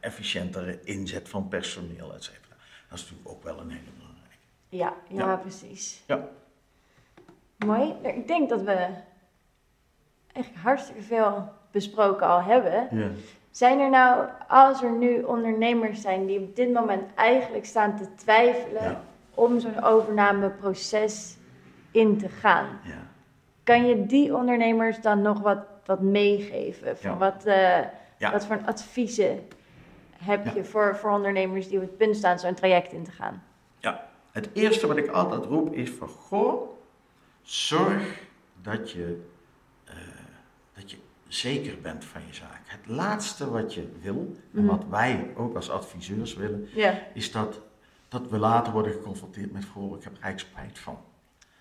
efficiëntere 0.00 0.80
inzet 0.84 1.28
van 1.28 1.48
personeel, 1.48 2.14
et 2.14 2.24
cetera. 2.24 2.54
Dat 2.88 2.98
is 2.98 3.02
natuurlijk 3.04 3.28
ook 3.28 3.42
wel 3.42 3.60
een 3.60 3.70
hele 3.70 3.90
belangrijke. 3.98 4.36
Ja, 4.68 4.94
ja, 5.08 5.30
Ja. 5.30 5.36
precies. 5.36 6.02
Ja. 6.06 6.28
Mooi. 7.66 7.94
Nou, 8.02 8.14
Ik 8.16 8.26
denk 8.28 8.48
dat 8.48 8.62
we 8.62 8.88
eigenlijk 10.32 10.64
hartstikke 10.64 11.02
veel 11.02 11.52
besproken 11.70 12.26
al 12.26 12.42
hebben. 12.42 12.88
Ja. 12.98 13.10
Zijn 13.50 13.80
er 13.80 13.90
nou, 13.90 14.28
als 14.48 14.82
er 14.82 14.92
nu 14.92 15.22
ondernemers 15.22 16.00
zijn 16.00 16.26
die 16.26 16.40
op 16.40 16.56
dit 16.56 16.72
moment 16.72 17.14
eigenlijk 17.14 17.64
staan 17.64 17.96
te 17.96 18.14
twijfelen 18.14 18.82
Ja. 18.82 19.00
om 19.34 19.60
zo'n 19.60 19.82
overnameproces 19.82 21.35
in 21.96 22.18
te 22.18 22.28
gaan, 22.28 22.66
Ja. 22.82 23.06
kan 23.64 23.86
je 23.86 24.06
die 24.06 24.34
ondernemers 24.36 25.00
dan 25.00 25.22
nog 25.22 25.40
wat, 25.40 25.58
wat 25.84 26.00
meegeven? 26.00 26.98
Van 26.98 27.10
Ja. 27.10 27.16
wat, 27.16 27.44
eh, 27.44 27.78
Ja. 28.18 28.32
wat 28.32 28.46
voor 28.46 28.60
adviezen 28.66 29.48
heb 30.16 30.44
Ja. 30.44 30.52
je 30.54 30.64
voor, 30.64 30.96
voor 30.96 31.10
ondernemers 31.10 31.68
die 31.68 31.76
op 31.78 31.82
het 31.84 31.96
punt 31.96 32.16
staan 32.16 32.38
zo'n 32.38 32.54
traject 32.54 32.92
in 32.92 33.04
te 33.04 33.10
gaan? 33.10 33.42
Het 34.32 34.48
eerste 34.52 34.86
wat 34.86 34.96
ik 34.96 35.08
altijd 35.08 35.44
roep 35.44 35.72
is 35.74 35.90
van, 35.90 36.08
goh, 36.08 36.70
zorg 37.42 38.20
dat 38.62 38.90
je, 38.90 39.26
eh, 39.84 39.94
dat 40.74 40.90
je 40.90 40.96
zeker 41.28 41.80
bent 41.80 42.04
van 42.04 42.20
je 42.26 42.34
zaak. 42.34 42.60
Het 42.64 42.86
laatste 42.86 43.50
wat 43.50 43.74
je 43.74 43.92
wil, 44.02 44.36
en 44.54 44.64
Mhm. 44.64 44.66
wat 44.66 44.84
wij 44.90 45.30
ook 45.36 45.56
als 45.56 45.70
adviseurs 45.70 46.34
willen, 46.34 46.68
Ja. 46.74 46.98
is 47.14 47.32
dat 47.32 47.60
dat 48.08 48.28
we 48.28 48.38
later 48.38 48.72
worden 48.72 48.92
geconfronteerd 48.92 49.52
met, 49.52 49.64
goh, 49.64 49.96
ik 49.98 50.04
heb 50.04 50.12
er 50.20 50.38
spijt 50.40 50.78
van. 50.78 50.98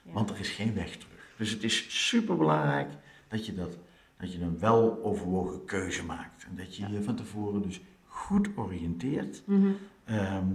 Ja. 0.05 0.11
Want 0.11 0.29
er 0.29 0.39
is 0.39 0.49
geen 0.49 0.73
weg 0.73 0.97
terug. 0.97 1.33
Dus 1.37 1.49
het 1.49 1.63
is 1.63 2.07
super 2.07 2.37
belangrijk 2.37 2.89
dat 3.27 3.45
je, 3.45 3.55
dat, 3.55 3.77
dat 4.17 4.33
je 4.33 4.41
een 4.41 4.59
wel 4.59 5.03
overwogen 5.03 5.65
keuze 5.65 6.05
maakt. 6.05 6.45
En 6.49 6.55
dat 6.55 6.75
je 6.75 6.91
je 6.91 7.03
van 7.03 7.15
tevoren 7.15 7.61
dus 7.61 7.81
goed 8.07 8.47
oriënteert. 8.55 9.41
Mhm. 9.45 9.71
Ehm, 10.03 10.45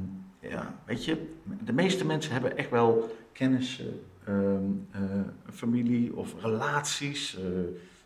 ja, 0.40 0.74
weet 0.84 1.04
je, 1.04 1.34
de 1.64 1.72
meeste 1.72 2.06
mensen 2.06 2.32
hebben 2.32 2.56
echt 2.56 2.70
wel 2.70 3.16
kennis, 3.32 3.82
ehm, 4.24 4.64
eh, 4.90 5.00
familie 5.52 6.16
of 6.16 6.42
relaties, 6.42 7.38
eh, 7.38 7.44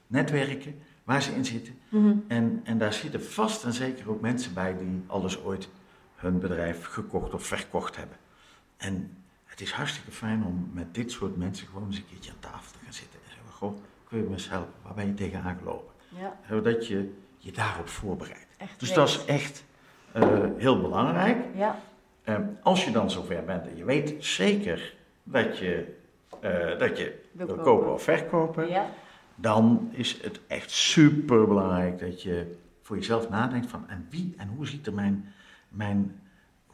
netwerken 0.07 0.75
waar 1.05 1.23
ze 1.23 1.35
in 1.35 1.45
zitten. 1.45 1.75
Mhm. 1.89 2.15
En, 2.27 2.61
en 2.65 2.79
daar 2.79 2.93
zitten 2.93 3.25
vast 3.25 3.65
en 3.65 3.73
zeker 3.73 4.11
ook 4.11 4.21
mensen 4.21 4.55
bij 4.55 4.77
die 4.79 5.03
alles 5.07 5.43
ooit 5.43 5.69
hun 6.15 6.39
bedrijf 6.39 6.85
gekocht 6.85 7.35
of 7.35 7.47
verkocht 7.47 7.97
hebben. 7.97 8.17
En 8.77 9.11
het 9.55 9.63
is 9.63 9.73
hartstikke 9.73 10.11
fijn 10.11 10.45
om 10.45 10.71
met 10.73 10.95
dit 10.95 11.11
soort 11.11 11.37
mensen 11.37 11.67
gewoon 11.67 11.87
eens 11.87 11.97
een 11.97 12.07
keertje 12.11 12.31
aan 12.31 12.37
tafel 12.53 12.73
te 12.73 12.79
gaan 12.85 12.93
zitten 12.93 13.19
en 13.25 13.29
zeggen: 13.31 13.53
Goh, 13.53 13.75
kun 14.09 14.19
je 14.19 14.25
me 14.25 14.33
eens 14.33 14.49
helpen? 14.49 14.73
Waar 14.83 14.95
ben 14.95 15.07
je 15.07 15.15
tegenaan 15.15 15.57
gelopen? 15.59 15.93
Ja, 16.09 16.37
Zodat 16.49 16.87
je 16.87 17.15
je 17.39 17.53
daarop 17.53 17.89
voorbereidt. 17.89 18.47
echt 18.57 18.79
Dus 18.81 18.89
weet. 18.89 18.97
dat 18.99 19.09
is 19.09 19.25
echt 19.25 19.65
eh, 20.13 20.41
heel 20.57 20.81
belangrijk. 20.81 21.39
Ja, 21.55 21.79
Eh, 22.25 22.39
als 22.63 22.85
je 22.85 22.91
dan 22.91 23.11
zover 23.11 23.45
bent 23.45 23.67
en 23.67 23.77
je 23.77 23.85
weet 23.85 24.25
zeker 24.25 24.95
dat 25.23 25.59
je, 25.59 25.97
eh, 26.41 26.79
dat 26.79 26.99
je 26.99 27.23
wil 27.33 27.47
kopen 27.57 27.93
of 27.93 28.03
verkopen, 28.03 28.69
Ja, 28.69 28.87
dan 29.35 29.89
is 29.93 30.23
het 30.23 30.41
echt 30.47 30.71
super 30.71 31.47
belangrijk 31.49 31.99
dat 31.99 32.23
je 32.23 32.57
voor 32.83 32.97
jezelf 32.97 33.29
nadenkt 33.29 33.67
van 33.67 33.89
en 33.89 34.07
wie 34.11 34.35
en 34.37 34.49
hoe 34.49 34.67
ziet 34.67 34.87
er 34.87 34.95
mijn, 34.95 35.33
mijn, 35.69 36.21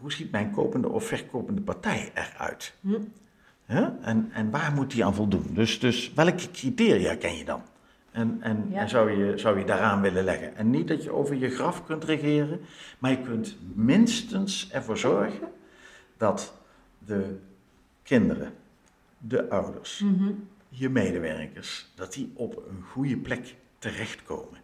hoe 0.01 0.13
ziet 0.13 0.31
mijn 0.31 0.51
kopende 0.51 0.89
of 0.89 1.07
verkopende 1.07 1.61
partij 1.61 2.11
eruit? 2.15 2.75
Hm. 2.81 2.95
En, 4.01 4.31
en 4.33 4.51
waar 4.51 4.73
moet 4.73 4.91
die 4.91 5.05
aan 5.05 5.15
voldoen? 5.15 5.47
Dus, 5.51 5.81
dus 5.81 6.13
welke 6.15 6.51
criteria 6.51 7.15
ken 7.17 7.37
je 7.37 7.45
dan? 7.45 7.63
En, 8.11 8.39
en, 8.41 8.67
Ja. 8.71 8.81
en 8.81 8.89
zou, 8.89 9.11
je, 9.11 9.39
zou 9.39 9.59
je 9.59 9.65
daaraan 9.65 10.01
willen 10.01 10.25
leggen? 10.25 10.57
En 10.57 10.71
niet 10.71 10.89
dat 10.89 11.03
je 11.05 11.11
over 11.13 11.37
je 11.37 11.51
graf 11.51 11.85
kunt 11.87 12.05
regeren, 12.05 12.61
maar 12.99 13.11
je 13.11 13.21
kunt 13.21 13.57
minstens 13.75 14.71
ervoor 14.73 14.99
zorgen 14.99 15.49
dat 16.17 16.55
de 16.99 17.37
kinderen, 18.03 18.53
de 19.19 19.49
ouders, 19.51 20.01
Mhm. 20.05 20.31
je 20.69 20.89
medewerkers, 20.89 21.93
dat 21.95 22.13
die 22.13 22.31
op 22.35 22.57
een 22.69 22.83
goede 22.91 23.17
plek 23.17 23.55
terechtkomen. 23.79 24.59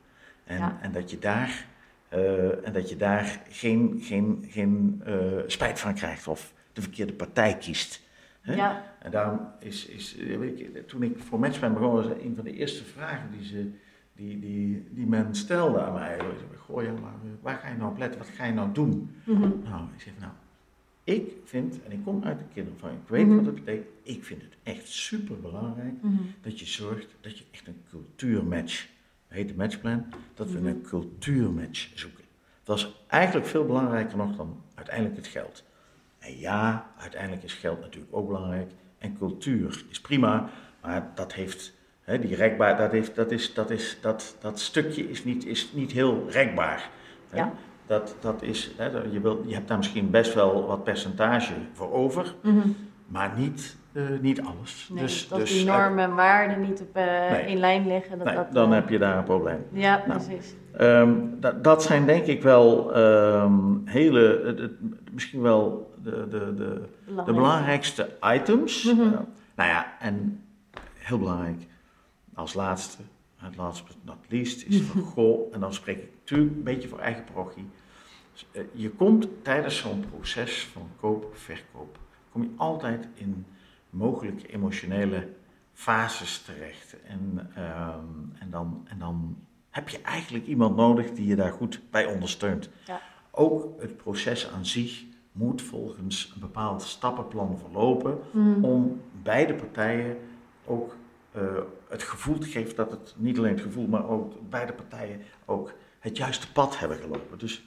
En, 0.45 0.59
Ja. 0.59 0.79
en 0.81 0.93
dat 0.93 1.11
je 1.11 1.19
daar, 1.19 1.67
eh, 2.09 2.67
en 2.67 2.73
dat 2.73 2.89
je 2.89 2.97
daar 2.97 3.43
geen, 3.49 3.99
geen, 4.03 4.45
geen 4.49 5.03
eh, 5.05 5.15
spijt 5.47 5.81
van 5.81 5.95
krijgt 5.95 6.27
of 6.29 6.53
de 6.73 6.83
verkeerde 6.83 7.13
partij 7.13 7.57
kiest. 7.57 8.03
Hè? 8.41 8.55
ja, 8.55 8.95
En 9.03 9.11
daarom 9.11 9.41
is, 9.61 9.87
is 9.87 10.15
weet 10.17 10.59
je, 10.59 10.85
toen 10.87 11.03
ik 11.03 11.19
voor 11.19 11.39
Matchman 11.41 11.73
begon, 11.73 11.93
was 11.93 12.07
een 12.07 12.33
van 12.35 12.45
de 12.45 12.53
eerste 12.53 12.85
vragen 12.85 13.31
die, 13.31 13.45
ze, 13.47 13.71
die, 14.15 14.39
die, 14.41 14.87
die 14.91 15.07
men 15.07 15.35
stelde 15.35 15.81
aan 15.83 15.93
mij. 15.93 16.19
Goh, 16.59 16.83
ja, 16.83 16.93
maar 16.93 17.13
eh, 17.25 17.31
waar 17.41 17.57
ga 17.59 17.69
je 17.69 17.77
nou 17.77 17.91
op 17.91 17.99
letten? 17.99 18.19
Wat 18.19 18.29
ga 18.29 18.45
je 18.45 18.53
nou 18.53 18.73
doen? 18.73 19.11
Mhm. 19.25 19.41
Nou, 19.41 19.85
ik 19.97 20.01
zeg, 20.01 20.13
nou, 20.21 20.33
ik 21.05 21.31
vind, 21.45 21.83
en 21.85 21.93
ik 21.93 21.99
kom 22.05 22.25
uit 22.25 22.39
de 22.39 22.45
kinderopvang, 22.55 22.93
ik 22.93 23.09
weet 23.09 23.27
Mhm. 23.27 23.37
wat 23.37 23.47
het 23.47 23.55
betekent, 23.55 23.87
ik 24.03 24.25
vind 24.25 24.43
het 24.43 24.53
echt 24.63 24.89
super 24.89 25.41
belangrijk 25.41 25.95
Mhm. 26.03 26.23
dat 26.41 26.61
je 26.61 26.67
zorgt 26.67 27.07
dat 27.21 27.39
je 27.39 27.45
echt 27.51 27.67
een 27.67 27.81
cultuurmatch, 27.91 28.81
dat 28.81 28.89
heet 29.29 29.49
de 29.49 29.55
matchplan, 29.57 30.05
dat 30.35 30.51
we 30.51 30.59
Mhm. 30.59 30.67
een 30.67 30.83
cultuurmatch 30.83 31.89
zoeken. 31.95 32.25
Dat 32.65 32.77
is 32.79 32.93
eigenlijk 33.07 33.47
veel 33.47 33.65
belangrijker 33.65 34.17
nog 34.17 34.37
dan 34.37 34.63
uiteindelijk 34.75 35.17
het 35.17 35.27
geld. 35.27 35.65
En 36.19 36.39
ja, 36.39 36.91
uiteindelijk 36.99 37.43
is 37.43 37.53
geld 37.53 37.81
natuurlijk 37.81 38.17
ook 38.17 38.27
belangrijk 38.27 38.71
en 38.99 39.17
cultuur 39.19 39.85
is 39.89 40.01
prima, 40.01 40.49
maar 40.83 41.11
dat 41.15 41.33
heeft, 41.35 41.73
hè, 42.01 42.19
die 42.19 42.35
rekbaar, 42.35 42.77
dat, 42.77 42.91
heeft, 42.93 43.15
dat, 43.15 43.31
is, 43.31 43.55
dat, 43.55 43.71
is, 43.71 43.99
dat, 44.01 44.37
dat 44.41 44.61
stukje 44.61 45.09
is 45.11 45.25
niet, 45.25 45.45
is 45.47 45.73
niet 45.73 45.93
heel 45.93 46.27
rekbaar. 46.31 46.91
Hè. 47.31 47.37
Ja. 47.39 47.53
Dat, 47.87 48.17
dat 48.21 48.43
is, 48.43 48.71
hè, 48.77 48.87
je, 48.87 49.41
je 49.47 49.55
hebt 49.55 49.69
daar 49.69 49.77
misschien 49.77 50.11
best 50.11 50.35
wel 50.35 50.67
wat 50.67 50.85
percentage 50.85 51.55
voor 51.73 51.93
over, 51.93 52.35
Mhm. 52.43 52.69
maar 53.07 53.39
niet, 53.39 53.77
eh, 53.97 54.03
niet 54.21 54.41
alles. 54.43 54.89
Nee, 54.93 55.03
dus, 55.03 55.29
dat 55.29 55.39
dus 55.39 55.53
die 55.53 55.65
normen 55.65 56.05
en 56.05 56.15
waarden 56.15 56.61
niet 56.61 56.81
op, 56.81 56.97
eh, 56.97 57.31
Nee. 57.31 57.47
in 57.47 57.59
lijn 57.59 57.87
liggen. 57.87 58.19
Dat 58.19 58.27
Nee, 58.27 58.37
dat, 58.37 58.53
dan 58.53 58.69
eh, 58.69 58.75
heb 58.75 58.89
je 58.89 58.99
daar 58.99 59.19
een 59.19 59.25
probleem. 59.25 59.65
Ja, 59.73 60.03
Nou. 60.07 60.21
precies. 60.25 60.55
Ehm, 60.77 61.15
dat, 61.63 61.83
zijn 61.83 62.07
denk 62.07 62.27
ik 62.27 62.43
wel 62.43 62.95
ehm, 62.95 63.55
hele, 63.85 64.71
misschien 65.13 65.41
wel 65.41 65.91
de, 66.03 66.11
de, 66.11 66.29
de, 66.29 66.55
de 66.55 66.89
Belangrijk. 67.07 67.37
belangrijkste 67.39 68.09
items. 68.35 68.85
Mhm. 68.85 69.01
Eh, 69.01 69.07
nou 69.57 69.71
ja, 69.71 69.95
en 70.01 70.45
heel 70.95 71.19
belangrijk, 71.19 71.67
als 72.35 72.55
laatste, 72.55 73.03
het 73.37 73.57
last 73.57 73.87
but 73.87 73.97
not 74.03 74.17
least, 74.29 74.65
is 74.67 74.81
van 74.81 75.01
goh, 75.15 75.55
en 75.55 75.61
dan 75.61 75.73
spreek 75.75 75.97
ik 75.97 76.11
natuurlijk 76.21 76.51
een 76.57 76.63
beetje 76.63 76.89
voor 76.89 76.99
eigen 76.99 77.25
parochie. 77.35 77.69
Dus, 78.33 78.47
eh, 78.53 78.63
Je 78.73 78.91
komt 78.91 79.27
tijdens 79.43 79.77
zo'n 79.79 80.05
proces 80.11 80.69
van 80.73 80.89
koop, 81.01 81.27
verkoop, 81.33 81.99
kom 82.33 82.43
je 82.43 82.51
altijd 82.57 83.09
in 83.15 83.47
mogelijke 83.97 84.47
emotionele 84.47 85.29
fases 85.73 86.39
terecht. 86.43 86.97
En, 87.09 87.51
ehm, 87.55 88.41
en, 88.41 88.51
dan, 88.51 88.87
en 88.89 88.99
dan 88.99 89.37
heb 89.71 89.89
je 89.89 90.01
eigenlijk 90.03 90.47
iemand 90.47 90.77
nodig 90.77 91.11
die 91.13 91.27
je 91.27 91.37
daar 91.37 91.53
goed 91.53 91.81
bij 91.91 92.07
ondersteunt. 92.07 92.71
Ja. 92.87 93.01
Ook 93.31 93.81
het 93.81 93.97
proces 93.97 94.51
aan 94.51 94.67
zich 94.67 95.05
moet 95.33 95.63
volgens 95.63 96.33
een 96.35 96.41
bepaald 96.41 96.83
stappenplan 96.83 97.59
verlopen 97.59 98.19
Mhm. 98.31 98.65
om 98.65 99.01
beide 99.23 99.55
partijen 99.55 100.17
ook 100.65 100.97
eh, 101.33 101.43
het 101.89 102.03
gevoel 102.03 102.39
te 102.39 102.47
geven 102.47 102.77
dat 102.77 102.91
het 102.91 103.15
niet 103.17 103.39
alleen 103.39 103.53
het 103.53 103.61
gevoel, 103.61 103.87
maar 103.87 104.09
ook 104.09 104.33
beide 104.51 104.73
partijen 104.73 105.21
ook 105.45 105.73
het 105.99 106.17
juiste 106.17 106.53
pad 106.53 106.79
hebben 106.79 106.99
gelopen. 106.99 107.39
Dus 107.39 107.65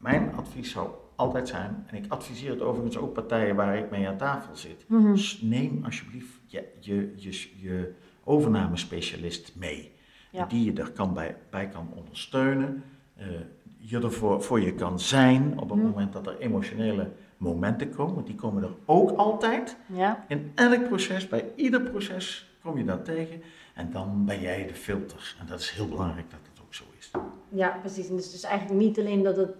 mijn 0.00 0.32
advies 0.34 0.70
zou 0.70 0.88
altijd 1.16 1.48
zijn, 1.48 1.84
en 1.86 1.96
ik 1.96 2.04
adviseer 2.08 2.50
het 2.50 2.60
overigens 2.60 2.96
ook 2.96 3.12
partijen 3.12 3.56
waar 3.56 3.76
ik 3.78 3.90
mee 3.90 4.08
aan 4.08 4.16
tafel 4.16 4.56
zit, 4.56 4.84
Mhm. 4.88 5.16
neem 5.40 5.80
alsjeblieft 5.84 6.32
je, 6.46 6.64
je, 6.80 7.12
je, 7.16 7.48
je 7.60 7.92
overnamespecialist 8.24 9.52
mee. 9.56 9.92
Ja. 10.30 10.44
Die 10.46 10.64
je 10.64 10.80
er 10.80 10.90
kan 10.90 11.14
bij, 11.14 11.36
bij 11.50 11.68
kan 11.68 11.88
ondersteunen, 11.96 12.82
eh, 13.16 13.26
je 13.78 13.98
ervoor 14.00 14.42
voor 14.42 14.60
je 14.60 14.74
kan 14.74 15.00
zijn 15.00 15.58
op 15.58 15.68
het 15.70 15.78
Mhm. 15.78 15.88
moment 15.88 16.12
dat 16.12 16.26
er 16.26 16.38
emotionele 16.38 17.10
momenten 17.36 17.90
komen. 17.94 18.14
Want 18.14 18.26
die 18.26 18.34
komen 18.36 18.62
er 18.62 18.74
ook 18.84 19.10
altijd. 19.10 19.76
Ja, 19.86 20.24
In 20.28 20.52
elk 20.54 20.84
proces, 20.88 21.28
bij 21.28 21.52
ieder 21.56 21.80
proces 21.82 22.50
kom 22.62 22.78
je 22.78 22.84
dat 22.84 23.04
tegen. 23.04 23.42
En 23.74 23.90
dan 23.92 24.24
ben 24.24 24.40
jij 24.40 24.66
de 24.66 24.74
filter. 24.74 25.36
En 25.40 25.46
dat 25.46 25.60
is 25.60 25.70
heel 25.70 25.88
belangrijk 25.88 26.30
dat 26.30 26.40
het 26.52 26.60
ook 26.62 26.74
zo 26.74 26.84
is. 26.98 27.10
Ja, 27.50 27.76
precies. 27.80 28.08
En 28.08 28.16
dus, 28.16 28.30
dus 28.30 28.42
eigenlijk 28.42 28.80
niet 28.80 28.98
alleen 28.98 29.22
dat 29.22 29.36
het 29.36 29.50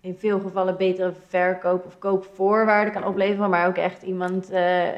in 0.00 0.16
veel 0.18 0.40
gevallen 0.40 0.76
betere 0.76 1.12
verkoop 1.28 1.86
of 1.86 1.98
koopvoorwaarden 1.98 2.92
kan 2.92 3.04
opleveren, 3.04 3.50
maar 3.50 3.66
ook 3.66 3.76
echt 3.76 4.02
iemand 4.02 4.50
eh, 4.50 4.88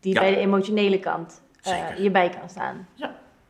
die 0.00 0.14
Ja. 0.14 0.20
bij 0.20 0.30
de 0.30 0.36
emotionele 0.36 0.98
kant 0.98 1.42
eh, 1.62 1.72
Zeker. 1.72 1.94
hierbij 1.94 2.28
kan 2.28 2.48
staan. 2.48 2.86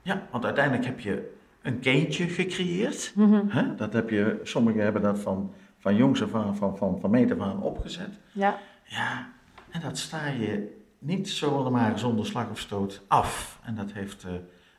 Ja, 0.05 0.27
want 0.31 0.45
uiteindelijk 0.45 0.85
heb 0.85 1.01
je 1.01 1.35
een 1.62 1.79
kindje 1.79 2.25
gecreëerd. 2.29 3.12
Mhm. 3.15 3.49
Hè? 3.49 3.75
Dat 3.75 3.93
heb 3.93 4.11
je, 4.11 4.41
sommigen 4.43 4.81
hebben 4.83 5.03
dat 5.03 5.19
van, 5.19 5.53
van 5.79 5.97
jongs 5.97 6.23
af 6.23 6.35
aan, 6.35 6.57
van, 6.57 6.77
van, 6.77 7.01
van 7.01 7.11
meet 7.11 7.33
af 7.33 7.41
aan 7.41 7.62
opgezet. 7.62 8.11
Ja, 8.33 8.59
Ja, 8.85 9.29
en 9.71 9.81
dat 9.81 9.99
sta 9.99 10.27
je 10.27 10.81
niet 10.99 11.29
zomaar 11.29 11.99
zonder 11.99 12.27
slag 12.27 12.51
of 12.51 12.59
stoot 12.59 13.03
af. 13.09 13.61
En 13.65 13.75
dat 13.75 13.93
heeft, 13.93 14.25
eh, 14.25 14.31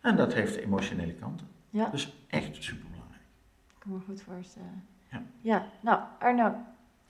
en 0.02 0.16
dat 0.16 0.34
heeft 0.34 0.56
emotionele 0.56 1.14
kanten. 1.14 1.48
Ja. 1.74 1.90
Dus 1.92 2.14
echt 2.30 2.64
superbelangrijk. 2.64 3.22
Ik 3.70 3.76
kan 3.80 3.92
me 3.92 4.00
goed 4.06 4.22
voorstellen. 4.22 4.84
Ja. 5.12 5.22
ja, 5.42 5.66
nou 5.80 6.00
Arno, 6.20 6.56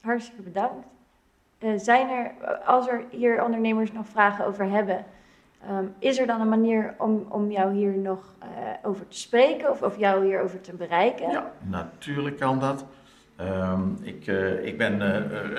hartstikke 0.02 0.42
bedankt. 0.42 0.88
Eh, 1.58 1.72
zijn 1.78 2.10
er, 2.10 2.32
als 2.66 2.88
er 2.88 3.04
hier 3.10 3.44
ondernemers 3.44 3.92
nog 3.92 4.08
vragen 4.08 4.46
over 4.46 4.70
hebben, 4.70 5.06
ehm, 5.68 5.86
is 6.00 6.20
er 6.20 6.28
dan 6.28 6.42
een 6.42 6.50
manier 6.50 6.96
om, 6.98 7.26
om 7.30 7.52
jou 7.52 7.74
hier 7.74 7.98
nog 7.98 8.36
eh, 8.40 8.48
over 8.84 9.08
te 9.08 9.18
spreken 9.20 9.70
of, 9.70 9.82
of 9.82 9.98
jou 9.98 10.26
hierover 10.26 10.62
te 10.62 10.74
bereiken? 10.74 11.30
Ja, 11.32 11.52
natuurlijk 11.62 12.38
kan 12.38 12.60
dat. 12.60 12.86
Ehm, 13.36 13.82
ik, 14.02 14.28
eh, 14.28 14.66
ik 14.66 14.78
ben 14.78 15.02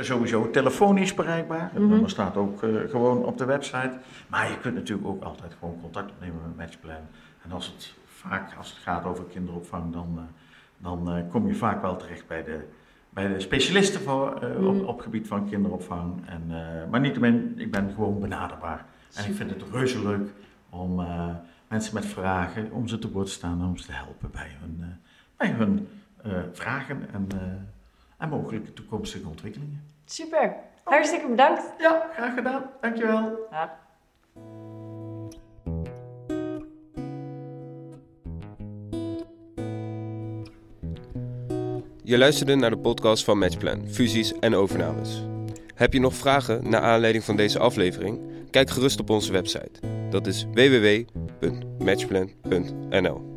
sowieso 0.05 0.51
telefonisch 0.51 1.15
bereikbaar. 1.15 1.71
Het 1.73 1.83
Mhm. 1.83 1.89
nummer 1.91 2.11
staat 2.11 2.37
ook 2.37 2.59
gewoon 2.89 3.25
op 3.25 3.39
de 3.39 3.45
website. 3.45 3.93
Maar 4.29 4.51
je 4.51 4.59
kunt 4.59 4.75
natuurlijk 4.75 5.09
ook 5.09 5.23
altijd 5.23 5.55
gewoon 5.59 5.79
contact 5.81 6.11
opnemen 6.11 6.41
met 6.47 6.57
Matchplan. 6.57 7.07
En 7.45 7.53
als 7.53 7.67
het 7.67 7.95
vaak 8.29 8.55
als 8.57 8.71
het 8.71 8.79
gaat 8.79 9.05
over 9.05 9.25
kinderopvang, 9.25 9.93
dan, 9.93 10.15
eh, 10.17 10.25
dan 10.79 11.11
eh, 11.13 11.31
kom 11.31 11.47
je 11.47 11.55
vaak 11.55 11.83
wel 11.83 11.97
terecht 11.97 12.27
bij 12.27 12.45
de, 12.45 12.69
bij 13.11 13.29
de 13.29 13.41
specialisten 13.41 14.01
voor, 14.01 14.43
eh, 14.43 14.67
op, 14.67 14.87
op 14.87 15.01
gebied 15.01 15.27
van 15.27 15.49
kinderopvang. 15.49 16.27
En, 16.27 16.47
maar 16.91 17.01
niettemin, 17.01 17.55
ik 17.57 17.71
ben 17.71 17.93
gewoon 17.95 18.21
benaderbaar. 18.21 18.85
En 19.15 19.25
ik 19.25 19.35
vind 19.35 19.51
het 19.51 19.63
reuze 19.73 20.03
leuk 20.03 20.31
om 20.71 21.07
mensen 21.69 21.95
met 21.95 22.07
vragen, 22.07 22.71
om 22.73 22.89
ze 22.89 22.99
te 22.99 23.11
woord 23.11 23.27
te 23.27 23.33
staan 23.33 23.61
en 23.61 23.67
om 23.67 23.77
ze 23.77 23.87
te 23.87 23.93
helpen 23.93 24.31
bij 24.31 24.57
hun, 24.61 25.01
bij 25.37 25.49
hun 25.49 25.89
vragen 26.53 27.09
en, 27.13 27.29
en 28.19 28.29
mogelijke 28.29 28.73
toekomstige 28.73 29.29
ontwikkelingen. 29.29 29.83
Super. 30.05 30.55
Hartstikke 30.85 31.29
bedankt. 31.29 31.63
Ja, 31.79 32.11
graag 32.13 32.35
gedaan. 32.35 32.63
Dankjewel. 32.81 33.47
Ja. 33.51 33.79
Je 42.07 42.19
luisterde 42.19 42.55
naar 42.55 42.71
de 42.71 42.79
podcast 42.79 43.25
van 43.25 43.39
Matchplan, 43.39 43.89
fusies 43.89 44.33
en 44.41 44.55
overnames. 44.55 45.23
Heb 45.75 45.93
je 45.93 46.01
nog 46.01 46.15
vragen 46.15 46.71
naar 46.71 46.81
aanleiding 46.81 47.25
van 47.25 47.37
deze 47.37 47.59
aflevering? 47.59 48.21
Kijk 48.51 48.71
gerust 48.71 49.01
op 49.01 49.11
onze 49.11 49.33
website. 49.33 49.71
Dat 50.11 50.27
is 50.27 50.47
www.matchplan.nl. 50.53 53.34